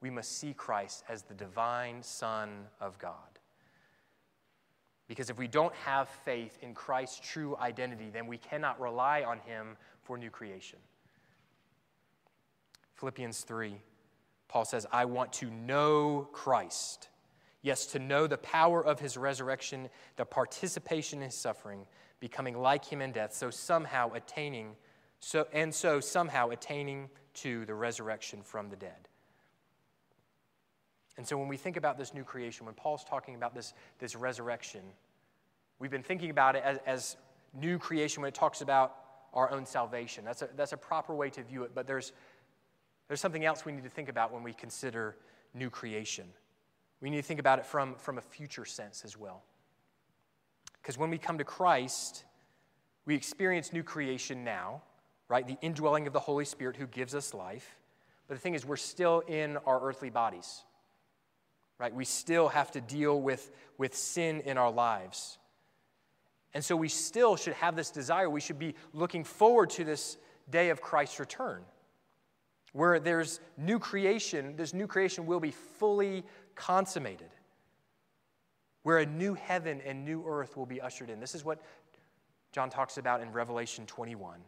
We 0.00 0.10
must 0.10 0.38
see 0.38 0.52
Christ 0.52 1.04
as 1.08 1.22
the 1.22 1.34
divine 1.34 2.02
Son 2.02 2.66
of 2.80 2.98
God. 2.98 3.14
Because 5.08 5.30
if 5.30 5.38
we 5.38 5.46
don't 5.48 5.74
have 5.76 6.08
faith 6.08 6.58
in 6.62 6.74
Christ's 6.74 7.20
true 7.20 7.56
identity, 7.58 8.10
then 8.12 8.26
we 8.26 8.38
cannot 8.38 8.80
rely 8.80 9.22
on 9.22 9.38
him 9.38 9.76
for 10.06 10.16
new 10.16 10.30
creation. 10.30 10.78
Philippians 12.94 13.40
3, 13.40 13.76
Paul 14.48 14.64
says, 14.64 14.86
I 14.92 15.04
want 15.04 15.32
to 15.34 15.50
know 15.50 16.28
Christ. 16.32 17.08
Yes, 17.60 17.86
to 17.86 17.98
know 17.98 18.26
the 18.26 18.38
power 18.38 18.84
of 18.84 19.00
his 19.00 19.16
resurrection, 19.16 19.88
the 20.16 20.24
participation 20.24 21.18
in 21.18 21.26
his 21.26 21.34
suffering, 21.34 21.86
becoming 22.20 22.56
like 22.56 22.84
him 22.84 23.02
in 23.02 23.12
death, 23.12 23.34
so 23.34 23.50
somehow 23.50 24.12
attaining, 24.14 24.76
so, 25.20 25.46
and 25.52 25.74
so 25.74 25.98
somehow 26.00 26.50
attaining 26.50 27.10
to 27.34 27.66
the 27.66 27.74
resurrection 27.74 28.40
from 28.42 28.70
the 28.70 28.76
dead. 28.76 29.08
And 31.18 31.26
so 31.26 31.36
when 31.36 31.48
we 31.48 31.56
think 31.56 31.76
about 31.76 31.98
this 31.98 32.14
new 32.14 32.24
creation, 32.24 32.66
when 32.66 32.74
Paul's 32.74 33.04
talking 33.04 33.34
about 33.34 33.54
this, 33.54 33.74
this 33.98 34.14
resurrection, 34.14 34.82
we've 35.78 35.90
been 35.90 36.02
thinking 36.02 36.30
about 36.30 36.56
it 36.56 36.62
as, 36.64 36.78
as 36.86 37.16
new 37.52 37.78
creation 37.78 38.22
when 38.22 38.28
it 38.28 38.34
talks 38.34 38.60
about 38.60 38.94
our 39.36 39.52
own 39.52 39.66
salvation. 39.66 40.24
That's 40.24 40.42
a, 40.42 40.48
that's 40.56 40.72
a 40.72 40.76
proper 40.76 41.14
way 41.14 41.30
to 41.30 41.42
view 41.42 41.62
it, 41.62 41.72
but 41.74 41.86
there's, 41.86 42.12
there's 43.06 43.20
something 43.20 43.44
else 43.44 43.64
we 43.64 43.72
need 43.72 43.84
to 43.84 43.90
think 43.90 44.08
about 44.08 44.32
when 44.32 44.42
we 44.42 44.52
consider 44.52 45.16
new 45.54 45.70
creation. 45.70 46.26
We 47.00 47.10
need 47.10 47.18
to 47.18 47.22
think 47.22 47.38
about 47.38 47.58
it 47.58 47.66
from, 47.66 47.94
from 47.96 48.18
a 48.18 48.22
future 48.22 48.64
sense 48.64 49.04
as 49.04 49.16
well. 49.16 49.42
Because 50.80 50.96
when 50.96 51.10
we 51.10 51.18
come 51.18 51.38
to 51.38 51.44
Christ, 51.44 52.24
we 53.04 53.14
experience 53.14 53.72
new 53.72 53.82
creation 53.82 54.42
now, 54.42 54.82
right? 55.28 55.46
The 55.46 55.58
indwelling 55.60 56.06
of 56.06 56.12
the 56.12 56.20
Holy 56.20 56.44
Spirit 56.44 56.76
who 56.76 56.86
gives 56.86 57.14
us 57.14 57.34
life. 57.34 57.76
But 58.28 58.34
the 58.34 58.40
thing 58.40 58.54
is, 58.54 58.64
we're 58.64 58.76
still 58.76 59.20
in 59.20 59.58
our 59.66 59.80
earthly 59.82 60.10
bodies, 60.10 60.64
right? 61.78 61.94
We 61.94 62.04
still 62.04 62.48
have 62.48 62.70
to 62.72 62.80
deal 62.80 63.20
with, 63.20 63.50
with 63.78 63.94
sin 63.94 64.40
in 64.40 64.56
our 64.58 64.72
lives. 64.72 65.38
And 66.54 66.64
so 66.64 66.74
we 66.74 66.88
still 66.88 67.36
should 67.36 67.54
have 67.54 67.76
this 67.76 67.90
desire. 67.90 68.30
We 68.30 68.40
should 68.40 68.58
be 68.58 68.74
looking 68.92 69.24
forward 69.24 69.70
to 69.70 69.84
this 69.84 70.16
day 70.48 70.70
of 70.70 70.80
Christ's 70.80 71.20
return, 71.20 71.62
where 72.72 72.98
there's 72.98 73.40
new 73.56 73.78
creation, 73.78 74.56
this 74.56 74.72
new 74.72 74.86
creation 74.86 75.26
will 75.26 75.40
be 75.40 75.50
fully 75.50 76.24
consummated, 76.54 77.28
where 78.84 78.98
a 78.98 79.06
new 79.06 79.34
heaven 79.34 79.80
and 79.84 80.04
new 80.04 80.24
earth 80.26 80.56
will 80.56 80.66
be 80.66 80.80
ushered 80.80 81.10
in. 81.10 81.20
This 81.20 81.34
is 81.34 81.44
what 81.44 81.60
John 82.52 82.70
talks 82.70 82.96
about 82.96 83.20
in 83.20 83.32
Revelation 83.32 83.84
21 83.86 84.40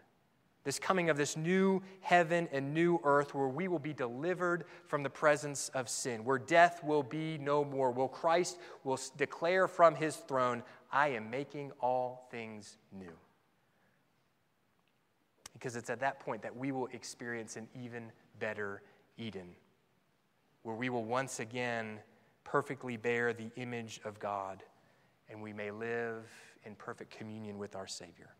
this 0.68 0.78
coming 0.78 1.08
of 1.08 1.16
this 1.16 1.34
new 1.34 1.80
heaven 2.00 2.46
and 2.52 2.74
new 2.74 3.00
earth 3.02 3.34
where 3.34 3.48
we 3.48 3.68
will 3.68 3.78
be 3.78 3.94
delivered 3.94 4.64
from 4.86 5.02
the 5.02 5.08
presence 5.08 5.70
of 5.70 5.88
sin, 5.88 6.22
where 6.24 6.38
death 6.38 6.84
will 6.84 7.02
be 7.02 7.38
no 7.38 7.64
more, 7.64 7.90
where 7.90 8.06
Christ 8.06 8.58
will 8.84 9.00
declare 9.16 9.66
from 9.66 9.94
his 9.94 10.16
throne, 10.16 10.62
I 10.90 11.08
am 11.08 11.30
making 11.30 11.72
all 11.80 12.28
things 12.30 12.78
new. 12.92 13.12
Because 15.52 15.76
it's 15.76 15.90
at 15.90 16.00
that 16.00 16.20
point 16.20 16.42
that 16.42 16.56
we 16.56 16.72
will 16.72 16.88
experience 16.92 17.56
an 17.56 17.68
even 17.74 18.12
better 18.38 18.82
Eden, 19.16 19.48
where 20.62 20.76
we 20.76 20.88
will 20.88 21.04
once 21.04 21.40
again 21.40 21.98
perfectly 22.44 22.96
bear 22.96 23.32
the 23.32 23.50
image 23.56 24.00
of 24.04 24.18
God 24.18 24.62
and 25.28 25.42
we 25.42 25.52
may 25.52 25.70
live 25.70 26.30
in 26.64 26.74
perfect 26.74 27.10
communion 27.16 27.58
with 27.58 27.76
our 27.76 27.86
Savior 27.86 28.30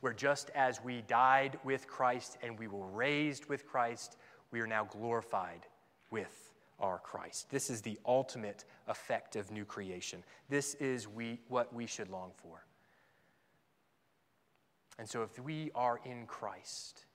where 0.00 0.12
just 0.12 0.50
as 0.50 0.82
we 0.82 1.02
died 1.02 1.58
with 1.64 1.86
Christ 1.86 2.38
and 2.42 2.58
we 2.58 2.68
were 2.68 2.86
raised 2.86 3.46
with 3.46 3.66
Christ, 3.66 4.16
we 4.50 4.60
are 4.60 4.66
now 4.66 4.84
glorified 4.84 5.66
with 6.10 6.47
our 6.80 6.98
Christ. 6.98 7.50
This 7.50 7.70
is 7.70 7.80
the 7.80 7.98
ultimate 8.06 8.64
effect 8.86 9.36
of 9.36 9.50
new 9.50 9.64
creation. 9.64 10.22
This 10.48 10.74
is 10.74 11.08
we, 11.08 11.40
what 11.48 11.72
we 11.74 11.86
should 11.86 12.08
long 12.08 12.32
for. 12.36 12.64
And 14.98 15.08
so, 15.08 15.22
if 15.22 15.38
we 15.38 15.70
are 15.74 16.00
in 16.04 16.26
Christ, 16.26 17.06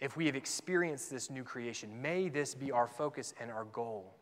if 0.00 0.16
we 0.16 0.26
have 0.26 0.36
experienced 0.36 1.10
this 1.10 1.30
new 1.30 1.44
creation, 1.44 2.00
may 2.02 2.28
this 2.28 2.54
be 2.54 2.70
our 2.70 2.86
focus 2.86 3.34
and 3.40 3.50
our 3.50 3.64
goal 3.64 4.16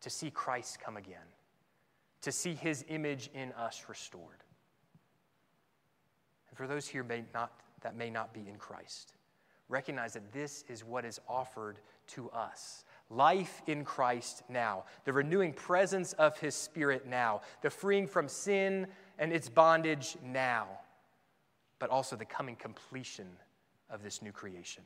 to 0.00 0.10
see 0.10 0.30
Christ 0.30 0.80
come 0.80 0.96
again, 0.96 1.26
to 2.22 2.32
see 2.32 2.54
his 2.54 2.84
image 2.88 3.30
in 3.34 3.52
us 3.52 3.84
restored. 3.88 4.42
And 6.48 6.58
for 6.58 6.66
those 6.66 6.86
here 6.86 7.04
may 7.04 7.24
not, 7.32 7.52
that 7.80 7.96
may 7.96 8.10
not 8.10 8.34
be 8.34 8.48
in 8.48 8.56
Christ, 8.56 9.14
recognize 9.68 10.12
that 10.14 10.32
this 10.32 10.64
is 10.68 10.84
what 10.84 11.04
is 11.04 11.20
offered 11.28 11.78
to 12.08 12.30
us 12.30 12.84
life 13.14 13.62
in 13.66 13.84
Christ 13.84 14.42
now, 14.48 14.84
the 15.04 15.12
renewing 15.12 15.52
presence 15.52 16.12
of 16.14 16.38
His 16.38 16.54
Spirit 16.54 17.06
now, 17.06 17.42
the 17.62 17.70
freeing 17.70 18.06
from 18.06 18.28
sin 18.28 18.86
and 19.18 19.32
its 19.32 19.48
bondage 19.48 20.16
now, 20.24 20.66
but 21.78 21.90
also 21.90 22.16
the 22.16 22.24
coming 22.24 22.56
completion 22.56 23.28
of 23.90 24.02
this 24.02 24.22
new 24.22 24.32
creation, 24.32 24.82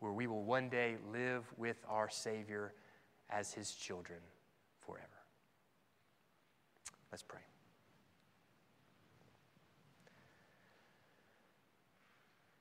where 0.00 0.12
we 0.12 0.26
will 0.26 0.42
one 0.42 0.68
day 0.68 0.96
live 1.12 1.44
with 1.56 1.76
our 1.88 2.08
Savior 2.08 2.72
as 3.30 3.52
His 3.52 3.72
children 3.72 4.18
forever. 4.80 5.06
Let's 7.10 7.22
pray. 7.22 7.40